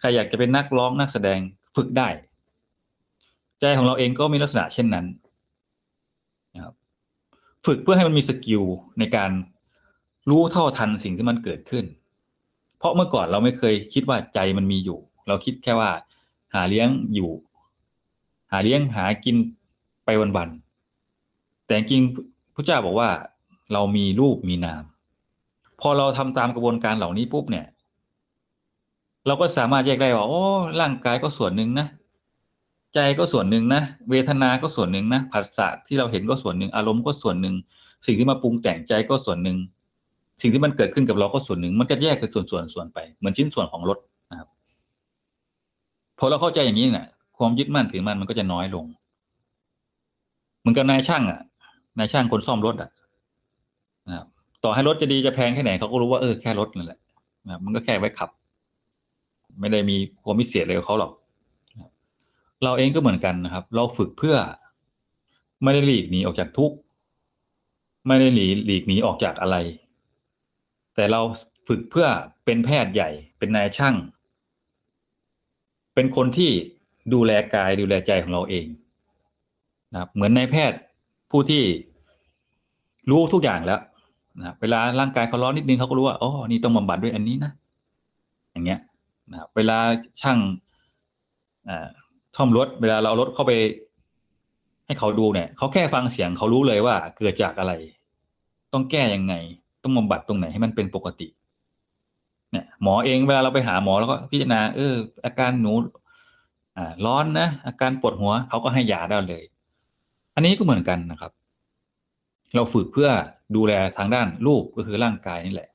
[0.00, 1.40] ใครอยากจะเป็นนักร้องนักแสดง
[1.76, 2.08] ฝึกได้
[3.60, 5.06] ใจของเราเองก็มีลักษณะเช่นนั้น
[6.54, 6.74] นะครับ
[7.66, 8.62] ฝึกเพื่อให้มันมีสกิล
[8.98, 9.30] ในการ
[10.30, 11.84] รู้เท่าทันสิ่งที่มันเกิดขึ้น
[12.78, 15.90] เพราะเมื่อก่อนเราไม่เคยคิดว่าใจมันมีอยู่ เราคิดแค่ว่า
[16.54, 17.30] หาเลี้ยงอยู่
[18.52, 19.36] หาเลี้ยงหากิน
[20.04, 22.02] ไปวันๆแต่จริง
[22.54, 23.10] พระเจ้าบอกว่า
[23.72, 24.82] เรามีรูปมีนาม
[25.80, 27.66] พอเราทำตามกระบวนการเหล่านี้ปุ๊บเนี่ย
[29.26, 30.42] เราก็สามารถแยกได้ว่าโอ้
[30.80, 31.86] ร่างกายก็ส่วนหนึ่งนะ
[32.94, 37.54] ใจก็ส่วนหนึ่งนะเวทนา ก็ส่วนหนึ่งนะผัสสะที่เราเห็นก็ส่วนหนึ่งอารมณ์ก็ส่วนหนึ่ง
[38.06, 39.58] สิ่งที่มาปรุงแต่งใจก็ส่วนหนึ่ง
[40.42, 43.98] สิ่งที่มันเกิดขึ้นกับเราก็ส่วนหนึ่งมันก็แยกเป็นส่วนส่วนส่วนไปเหมือนชิ้นส่วนของรถ
[44.30, 44.48] นะครับ
[46.18, 47.06] พอเราเข้าใจอย่างนี้เนี่ย
[47.38, 48.84] ความยึดมั่นถือมั่นมันก็จะน้อยลง
[50.60, 51.40] เหมือนกับนายช่างอะ
[51.98, 52.90] นายช่างคนซ่อมรถอะ
[54.64, 56.98] ต่อให้รถจะดีจะแพงแค่ไหนเขาก็รู้ว่าเออแค่รถนั่นแหละ
[57.46, 58.30] นะมันก็แค่ไว้ขับ
[59.60, 61.12] ไม่ได้มีความพิเศษเลยกับเขาหรอก
[62.64, 64.36] เราเองก็เหมือนกันนะครับ เราฝึกเพื่อ
[65.62, 66.76] ไม่ได้หลีกหนีออกจากทุกข์
[68.06, 69.56] ไม่ได้หลีหลีกหนีออกจากอะไร
[70.94, 71.20] แต่เรา
[71.68, 72.06] ฝึกเพื่อ
[72.44, 73.94] เป็นแพทย์ใหญ่ เป็นนายช่าง
[75.94, 76.50] เป็นคนที่
[77.12, 78.66] ดูแลกายดูแลใจของเราเอง
[79.92, 80.78] นะครับเหมือนนายแพทย์
[81.30, 81.62] ผู้ที่
[83.10, 83.80] รู้ทุกอย่างแล้ว
[84.40, 87.52] นะเวลาร่างกายเขาร้อนนิดนึงเขาก็รู้ว่าอ๋อนี่ต้องบำบัดด้วยอันนี้นะ
[88.52, 88.80] อย่างเงี้ย
[89.32, 89.78] นะเวลา
[90.20, 90.38] ช่าง
[91.68, 91.76] อ่
[92.36, 93.52] ท่อมรถ เวลาเราเอารถเข้าไป
[94.86, 97.72] ให้เขาดูเนี่ยเขาแค่ฟังเสียงเขารู้เลยว่าเกิดจากอะไร
[98.72, 99.34] ต้องแก้ยังไง
[99.82, 101.28] ต้องบำบัดตรงไหนให้มันเป็นปกติ
[102.52, 105.72] เนี่ย หมอเองเวลาเราไปหาหมอแล้วก็พิจารณาเออ อาการหนู
[106.76, 109.44] อ่าร้อนนะอาการปวดหัวเขาก็ให้ยาได้เลย
[110.34, 111.32] อันนี้ก็เหมือนกันนะครับ
[112.54, 113.10] เราฝึกเพื่อ
[113.56, 115.68] ดูแลทางด้านรูปก็คือร่างกายนี่แหละ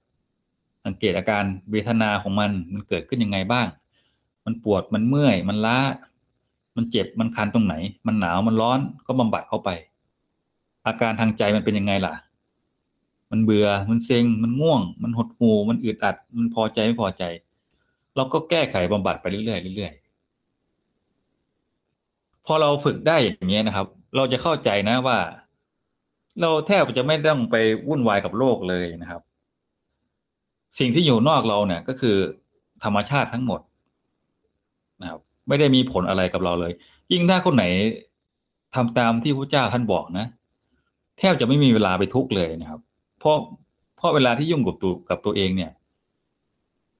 [0.86, 3.68] สังเกตอาการเวทนาของมันมันเกิดขึ้นยังไงบ้าง
[4.46, 5.78] มันปวดมันเมื่อย มันล้า
[6.76, 7.76] มันเจ็บมันคันตรงไหน
[8.08, 9.70] มันหนาวมันร้อนก็บำบัดเข้าไป
[10.88, 12.14] อาการทางใจมันเป็นยังไงล่ะ
[13.32, 17.24] มันเบื่อมันเซ็งมันง่วง มันหดหู่มันอึดอัด มันพอใจไม่พอใจ
[18.16, 25.18] เราก็แก้ไขบำบัดไปเรื่อยๆเรื่อยๆพอเราฝึกได้อย่างนี้นะครับ เราจะเข้าใจนะว่า
[26.42, 27.56] เราแทบจะไม่ต้องไป
[27.88, 29.22] วุ่นวายกับโลกเลยนะครับ
[30.80, 32.18] สิ่งที่อยู่นอกเราเนี่ยก็คือ
[32.84, 33.62] ธรรมชาติทั้งหมด
[35.02, 36.74] นะครับ ไม่ได้มีผลอะไรกับเราเลย
[37.12, 37.66] ยิ่งถ้าคนไหน
[38.76, 40.26] ทำตามที่พระเจ้าท่านบอกนะ
[41.20, 42.80] แทบจะไม่มีเวลาไปทุกข์เลยนะครับ
[43.20, 43.38] เพราะ
[43.98, 45.72] เพราะเวลาที่ยุ่งกับตัวกับตัวเองเนี่ย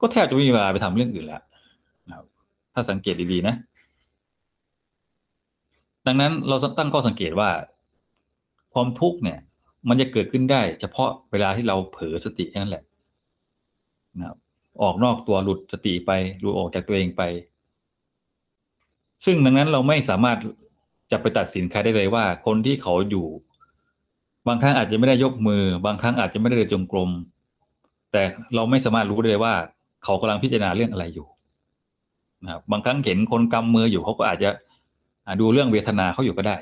[0.00, 1.42] ก็แทบจะไม่มีเวลาไปทำเรื่องอื่นแล้ว
[2.08, 2.26] นะครับ
[2.74, 3.54] ถ้าสังเกตดีๆนะ
[6.06, 7.50] ดังนั้นเราตั้งข้อสังเกตว่า
[8.78, 9.38] ความทุกข์เนี่ย
[9.88, 12.84] มันจะเกิดขึ้นได้ เฉพาะเวลาที่เราเผลอสตินั่นแหละ
[14.18, 14.36] นะครับ
[14.82, 16.10] ออกนอกตัวหลุดสติไป
[16.40, 17.22] หลุดออกจากตัวเองไป
[19.24, 20.38] ซึ่งดังนั้นเราไม่สามารถ
[21.10, 23.26] จะไปตัดสินใครได้เลยว่า คนที่เขาอยู่
[24.48, 27.10] บางครั้งอาจจะไม่ได้ยกมือ บางครั้งอาจจะไม่ได้เดินจงกรม
[28.12, 28.22] แต่
[28.54, 29.54] เราไม่สามารถรู้ได้เลยว่า
[30.04, 31.26] เขากำลังพิจารณาเรื่องอะไรอยู่
[32.44, 34.50] นะครับบางครั้งเห็นคนกำมืออยู่เขาก็อาจจะ
[35.40, 36.56] ดูเรื่องเวทนาเขาอยู่ก็ได้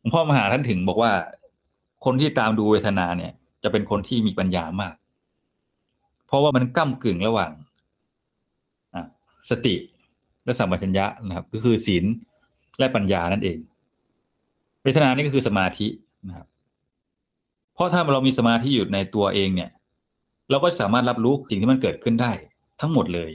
[0.00, 1.12] หลวงพ่อมหาท่านถึงบอกว่า
[2.04, 3.32] คนที่ตามดูเวทนาเนี่ย
[3.62, 4.94] จะเป็นคนที่มีปัญญามาก
[6.26, 7.50] เพราะว่ามันก้ากึ่งระหว่าง
[9.50, 9.74] สติ
[10.44, 12.04] และสัมปชัญญะนะครับ ก็คือศีล
[12.78, 13.58] และปัญญานั่นเอง
[14.82, 15.86] เวทนานี่ก็คือสมาธิ
[16.28, 16.46] นะครับ
[17.74, 19.70] เพราะถ้าเรามีสมาธิอยู่ในตัวเองเนี่ย
[20.50, 22.32] เราก็สามารถรับรู้สิ่งที่มันเกิดขึ้นได้
[22.80, 23.30] ทั้งหมดเลย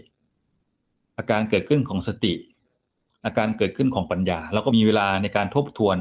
[1.18, 2.34] อาการเกิดขึ้นของสติ
[3.26, 5.97] อาการเกิดขึ้นของปัญญา เราก็มีเวลาในการทบทวน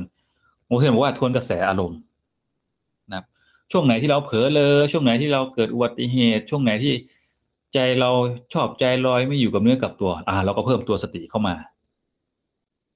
[0.75, 1.99] โมเทนบอกว่าทวนกระแสอารมณ์
[3.11, 3.25] นะครับ
[3.73, 6.95] ช่วงไหนที่เราเผลอเลยช่วงไหนที่เราเกิดอุบัติเหตุ ช่วงไหนที่
[7.75, 8.11] ใจเรา
[8.55, 11.55] ชอบใจลอยไม่อยู่กับเนื้อกับตัว อ่า เราก็เพิ่มตัวสติเข้ามา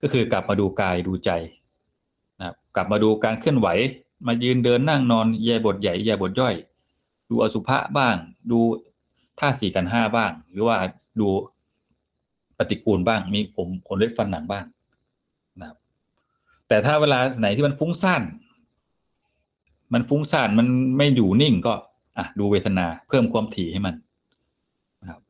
[0.02, 1.30] ก็คือกลับมาดูกายดูใจ
[2.38, 3.68] นะครับกลับมาดูการเคลื่อนไหว
[4.26, 6.54] มายืนเดินนั่งนอนแยบทใหญ่แยบทย่อย
[7.30, 8.14] ดูอสุภะบ้าง
[8.50, 8.58] ดู
[9.38, 10.76] ท่าสี่กันห้าบ้าง หรือว่า
[11.20, 11.28] ดู
[12.58, 14.64] ปฏิกูลบ้าง มีผมขนเล็บฟันหนังบ้าง
[16.68, 18.22] แต่ถ้าเวลาไหนที่มันฟุ้งซ่าน
[19.94, 20.66] มันฟุ้งซ่านมัน
[20.96, 21.74] ไม่อยู่นิ่งก็
[22.18, 23.94] อะ ดูเวทนาเพิ่มความถี่ให้มัน
[25.00, 25.20] นะครับ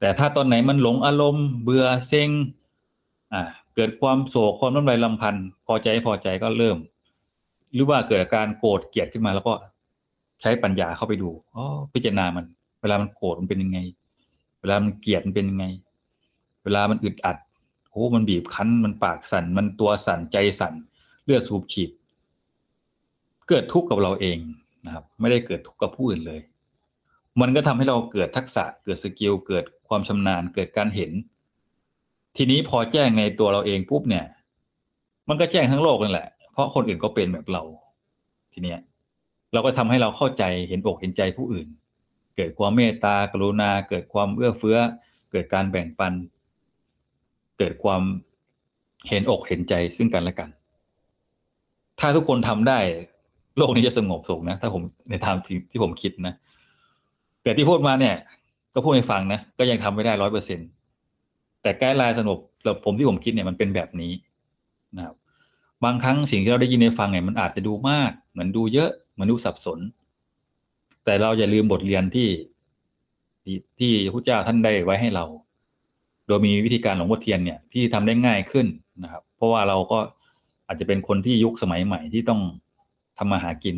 [0.00, 2.30] แต่ถ้าตอนไหนมันหลงอารมณ์เบื่อเซ็ง
[3.32, 3.42] อ่า
[3.74, 6.76] เกิดความโศกความน้ำลายลำพันธ์พอใจพอใจก็เริ่ม
[7.72, 9.54] หรือว่าเกิดอาการโกรธเกลียดขึ้นมา แล้วก็
[10.40, 11.64] ใช้ปัญญาเข้าไปดูอ๋อ
[11.94, 12.44] พิจารณามัน
[12.80, 13.78] เวลามันโกรธมันเป็นยังไง
[14.60, 15.64] เวลามันเกลียดมันเป็นยังไง
[16.64, 17.36] เวลามันอึดอัด
[17.96, 20.74] โอ้มันบีบคั้นมันปากสั่นมันตัวสั่นใจสั่น
[21.24, 21.90] เลือดสูบฉีด
[23.48, 24.38] เกิดทุกข์กับเราเอง
[24.84, 26.40] นะครับ ไม่ได้เกิดทุกข์กับผู้อื่นเลย
[27.40, 31.12] มันก็ทำให้เราเกิดทักษะเกิด skill เกิดความชำนาญเกิดการเห็น
[32.36, 34.26] ทีนี้พอแจ้งในตัวเราเองปุ๊บเนี่ย
[35.28, 37.62] มันก็แจ้งทั้งโลกนั่นแหละ เพราะคนอื่นก็เป็นแบบเรา
[38.52, 38.80] ทีเนี้ย
[39.52, 41.66] เราก็ทำให้เราเข้าใจเห็นอกเห็นใจผู้อื่น
[42.36, 44.78] เกิดความเมตตากรุณา เกิดความเอื้อเฟื้อ
[45.32, 46.12] เกิดการแบ่งปัน
[47.58, 48.02] เกิดความ
[49.08, 50.48] เห็นอกเห็นใจซึ่งกันและกัน
[52.00, 52.78] ถ้าทุกคนทำได้
[53.58, 56.34] โลกนี้จะสงบสุขนะ ถ้าผมในทางที่ที่ผมคิดนะ
[57.42, 58.14] แต่ที่พูดมาเนี่ย
[58.74, 60.60] ก็พูดให้ฟังนะ ก็ยังทำไม่ได้ร้อยเปอร์เซ็น
[61.62, 64.12] แต่ไกด์ไลน์สนุกสำหรับผมที่ผมคิดเนี่ยมันเป็นแบบนี้
[64.96, 65.14] นะครับ
[65.84, 69.78] บางครั้งสิ่งที่เราได้ยินในฟังเนี่ยมันอาจจะดูมาก เหมือนดูเยอะเหมือนดูสับสน
[71.04, 72.28] แต่เราอย่าลืมบทเรียนที่
[73.78, 75.24] ที่พระเจ้าท่านได้ไว้ให้เรา
[76.26, 78.66] โดยมีวิธีการหลวงพ่อเทียนเนี่ยที่ทำได้ง่ายขึ้น
[79.02, 79.98] นะครับ เพราะว่าเราก็
[80.66, 82.40] อาจจะเป็นคนที่ยุคสมัยใหม่ที่ต้อง
[83.18, 83.76] ทำมาหากิน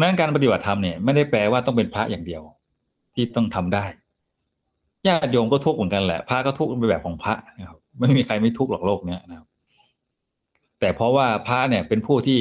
[0.00, 2.42] นั้นการปฏิบัติธรรมเนี่ยไม่ได้แปลว่าต้องเป็นพระอย่างเดียว
[3.14, 3.84] ที่ต้องทำได้
[5.06, 9.46] ญาติโยมก็ทุกข์เหมือนกันแหละพระก็ทุกข์ในแบบของพระนะครับไม่มีใครไม่ทุกข์หรอกโลกเนี้ยนะครับ
[10.80, 12.40] แต่เพราะว่าพระเนี่ยเป็นผู้ที่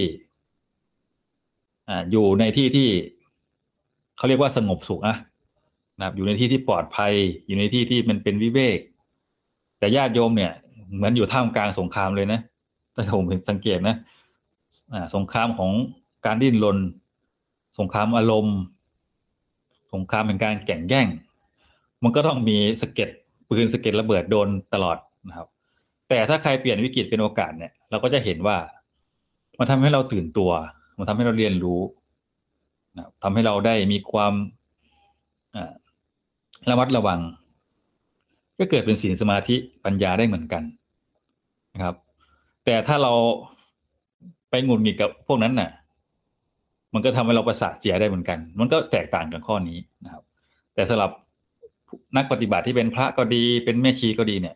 [1.90, 2.88] อ่าอยู่ในที่ที่
[4.18, 5.18] เขาเรียกว่าสงบสุขนะ
[5.98, 7.14] นะครับอยู่ในที่ที่ปลอดภัย
[7.48, 8.80] อยู่ในที่ที่มันเป็นวิเวก
[9.80, 10.52] แต่ญาติโยมเนี่ย
[10.96, 12.40] เหมือนอยู่ท่ามกลางสงครามเลยนะ
[12.94, 13.96] ถ้าผมสังเกตนะ
[15.16, 15.72] สงครามของ
[16.26, 16.78] การดิ้นรน
[17.80, 18.58] สงครามอารมณ์
[19.94, 21.08] สงครามเป็นการแข่งแย่ง
[22.04, 23.10] มันก็ต้องมีสเก็ต
[23.50, 24.98] ปืนสเก็ตระเบิดโดนตลอด
[25.30, 25.48] นะครับ
[26.10, 28.58] แต่ถ้าใครเปลี่ยนวิกฤตเป็นโอกาสเนี่ย เราก็จะเห็นว่า
[29.60, 30.52] มันทำให้เราตื่นตัว
[30.98, 31.82] มันทำให้เราเรียนรู้
[32.98, 34.34] นะทำให้เราได้มีความ
[36.70, 37.20] ระมัดระวัง
[38.60, 39.56] ก็เกิดเป็นศีลสมาธิ
[39.86, 40.64] ปัญญาได้เหมือนกัน
[41.74, 41.96] นะครับ
[42.66, 43.14] แต่ถ้าเรา
[44.50, 45.72] ไปงุนงิดกับพวกนั้นน่ะ
[46.94, 50.24] มันก็ทำให้เราประสาทเสียได้เหมือนกัน มันก็แตกต่างกันข้อนี้นะครับ
[50.74, 51.12] แต่สำหรับ
[52.18, 54.56] นักปฏิบัติที่เป็นพระก็ดี เป็นแม่ชีก็ดีเนี่ย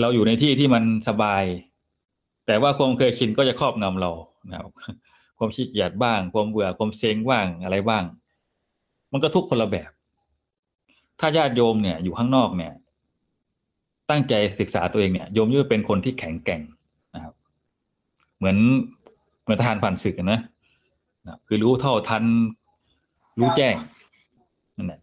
[0.00, 1.44] เราอยู่ในที่ที่มันสบาย
[2.46, 4.10] แต่ว่าความเคยชินก็จะครอบงำเรา
[4.50, 4.70] นะครับ
[5.38, 8.04] ความขี้เกียจบ้าง ความเบื่อความเซ็งบ้างอะไรบ้าง
[9.12, 9.90] มันก็ทุกคนละแบบ
[11.20, 12.72] ถ้าญาติโยมเนี่ยอยู่ข้างนอกเนี่ย
[14.10, 16.60] ตั้งใจศึกษาตัวเองเนี่ยโยมจะเป็นคนที่แข็งแกร่ง
[17.14, 17.34] นะครับ
[18.38, 18.56] เหมือน
[19.42, 20.40] เหมือนทหารผ่านศึกนะ
[21.26, 22.24] นะคือรู้เท่าทัน
[23.38, 23.74] รู้แจ้ง
[24.76, 25.00] นั่นแหละ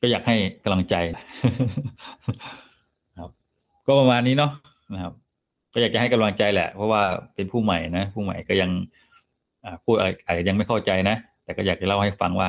[0.00, 0.94] ก็อยากให้กำลังใจ
[3.18, 3.30] ครับ
[3.86, 4.52] ก็ประมาณนี้เนาะ
[4.94, 5.12] นะครับ
[5.72, 7.02] ก็อยากจะให้กำลังใจแหละ เพราะว่า
[7.34, 8.70] เป็นผู้ใหม่นะผู้ใหม่ก็ยัง
[9.84, 12.48] พูดอะไรอาจจะยังไม่เข้าใจนะแต่ก็อยากจะเล่าให้ฟังว่า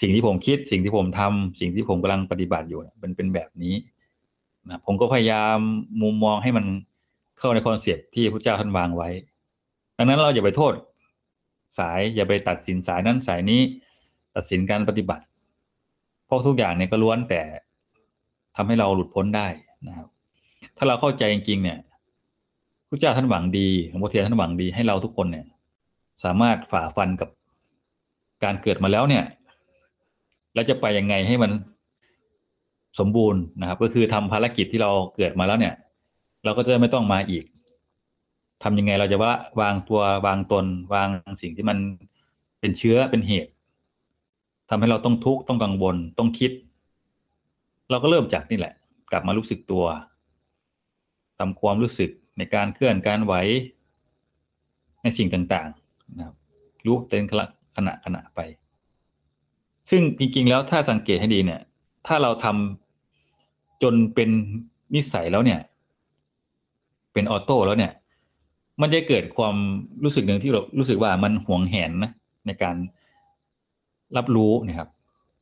[0.00, 3.74] สิ่งที่ผมคิดสิ่งที่ผมทำสิ่งที่ผมกำลังปฏิบัติอยู่มันเป็นแบบนี้
[4.68, 5.58] นะผมก็พยายาม
[6.02, 6.64] มุมมองให้มัน
[7.38, 9.08] เข้าในคอนเซปที่พระเจ้าท่านวางไว้
[9.96, 10.74] ดังนั้นเราอย่าไปโทษ
[11.78, 13.60] สายอย่าไปตัดสินสายนั้นสายนี้
[14.36, 15.24] ตัดสินการปฏิบัติ
[16.26, 17.42] เพราะทุกอย่างเนี่ยก็ล้วนแต่
[18.56, 19.46] ทำให้เราหลุดพ้นได้
[19.86, 20.08] นะครับ
[20.76, 21.78] ถ้าเราเข้าใจจริง ๆ เนี่ย
[22.88, 25.46] พระเจ้าท่านหวังดีหลวงพ่อเทียนท่านหวังดีให้เราทุกคนเนี่ย
[26.24, 27.28] สามารถฝ่าฟันกับ
[28.44, 29.24] การเกิดมาแล้วเนี่ย
[30.54, 31.50] แล้วจะไปยังไงให้มัน
[32.98, 35.74] สมบูรณ์นะครับ ก็คือทำภารกิจที่เราเกิดมาแล้วเนี่ย
[36.44, 37.44] เราก็จะไม่ต้องมาอีก
[38.62, 41.08] ทำยังไงเราจะว่าวางตัววางตน วาง
[41.42, 41.78] สิ่งที่มัน
[42.60, 43.50] เป็นเชื้อเป็นเหตุ
[44.70, 46.52] ทำให้เราต้องทุกข์ต้องกังวลต้องคิด
[47.90, 48.74] เราก็เริ่มจากนี่แหละ
[49.10, 49.84] กลับมารู้สึกตัว
[51.38, 53.34] ทำความรู้สึกในการเคลื่อนการไหว
[55.02, 56.36] ในสิ่งต่างๆนะครับ
[56.86, 58.40] รู้เป็นขณะขณะไป
[59.90, 61.60] ซึ่งจริงๆแล้วถ้าสังเกตให้ดีเนี่ย
[62.06, 64.30] ถ้าเราทำจนเป็น
[64.94, 65.60] นิสัยแล้วเนี่ย
[67.12, 67.92] เป็นออโต้แล้วเนี่ย
[68.80, 69.56] มันจะเกิดความ
[70.04, 72.12] รู้สึกหนึ่งที่เรารู้สึกว่ามันหวงแหนนะ
[72.46, 72.76] ในการ
[74.16, 74.88] รับรู้นะครับ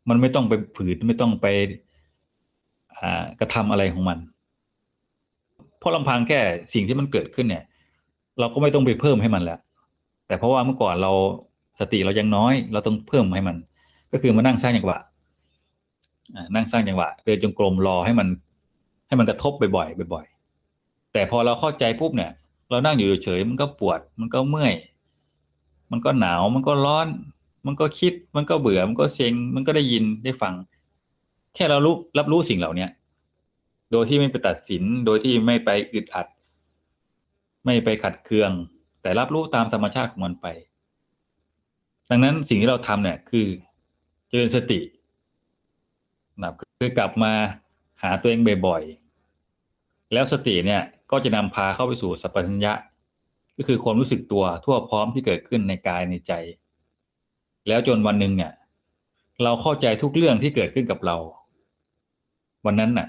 [0.08, 1.46] มันไม่ต้องไปฝืนไม่ต้องไป
[3.40, 4.18] กระทำอะไรของมัน
[5.78, 6.40] เพราะลำพังแค่
[6.74, 7.64] สิ่งที่มันเกิดขึ้นเนี่ย
[8.40, 9.60] เราก็ไม่ต้องไปเพิ่มให้มันแล้ว
[10.26, 11.12] แต่เพราะว่าเมื่อก่อนเรา
[11.80, 13.56] สติเรายังน้อย เราต้องเพิ่มให้มัน
[14.12, 14.98] ก็คือมานั่งสร้างจังหวะ
[16.54, 18.28] นั่งสร้างจังหวะเดินจงกรมรอให้มัน
[19.08, 22.30] ให้มันกระทบบ่อยๆบ่อยๆแต่พอเราเข้าใจปุ๊บเนี่ย
[22.70, 24.74] เรานั่งอยู่เฉยมันก็ปวด มันก็เมื่อย
[25.90, 27.08] มันก็หนาว มันก็ร้อน
[27.66, 30.54] มันก็คิด มันก็เบื่อ มันก็เซ็ง มันก็ได้ยินได้ฟัง
[31.54, 32.90] แค่เรารู้รับรู้สิ่งเหล่าเนี้ย
[33.92, 36.26] โดยที่ไม่ไปตัดสิน โดยที่ไม่ไปอึดอัด
[37.64, 38.50] ไม่ไปขัดเคือง
[39.02, 40.46] แต่รับรู้ตามธรรมชาติของมันไป
[42.10, 43.46] ดังนั้นสิ่งที่เราทำเนี่ยคือ
[44.32, 44.80] เจริญสติ
[46.42, 47.32] นะคือกลับมา
[48.02, 52.72] หาตัวเองบ่อยๆ แล้วสติเนี่ยก็จะนำพาเข้าไปสู่สัพพัญญะ
[53.56, 56.32] ก็คือความรู้สึกตัวทั่วพร้อมที่เกิดขึ้นในกายในใจ
[57.68, 58.52] แล้วจนวันหนึ่งเนี่ย
[59.44, 61.16] เราเข้าใจทุกเรื่องที่เกิดขึ้นกับเรา
[62.66, 63.08] วันนั้นน่ะ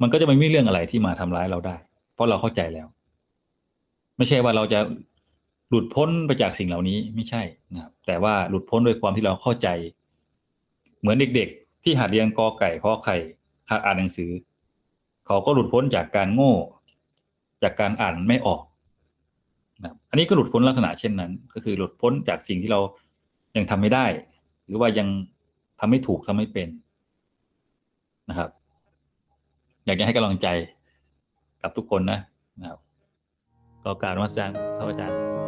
[0.00, 1.76] มันก็จะไม่มีเรื่องอะไรที่มาทำร้ายเราได้
[2.14, 2.86] เพราะเราเข้าใจแล้ว
[4.16, 4.80] ไม่ใช่ว่าเราจะ
[5.68, 7.42] หลุดพ้นไปจากสิ่งเหล่านี้ไม่ใช่
[7.74, 9.68] นะครับแต่ว่าหลุดพ้นโดยความที่เราเข้าใจ
[11.00, 13.16] เหมือนเด็กๆ ที่หัดเรียนกอไก่ขอไข่
[13.70, 14.30] หัดอ่านหนังสือ
[15.26, 16.54] เขาก็หลุดพ้นจากการโง่
[17.62, 18.62] จากการอ่านไม่ออก
[19.82, 22.80] นะอันนี้ก็หลุดพ้นลักษณะเช่นนั้น ก็คือหลุดพ้นจากสิ่งที่เรา
[23.56, 24.06] ยังทำไม่ได้
[24.66, 25.08] หรือว่ายัง
[25.80, 26.68] ทำไม่ถูกทำไม่เป็น
[28.28, 28.50] นะครับ
[29.84, 30.46] อยากจะให้กำลังใจ
[31.62, 32.18] กับทุกคนนะ
[32.60, 32.80] นะครับ
[33.84, 35.39] ก็การวัดแซงครับอาจารย์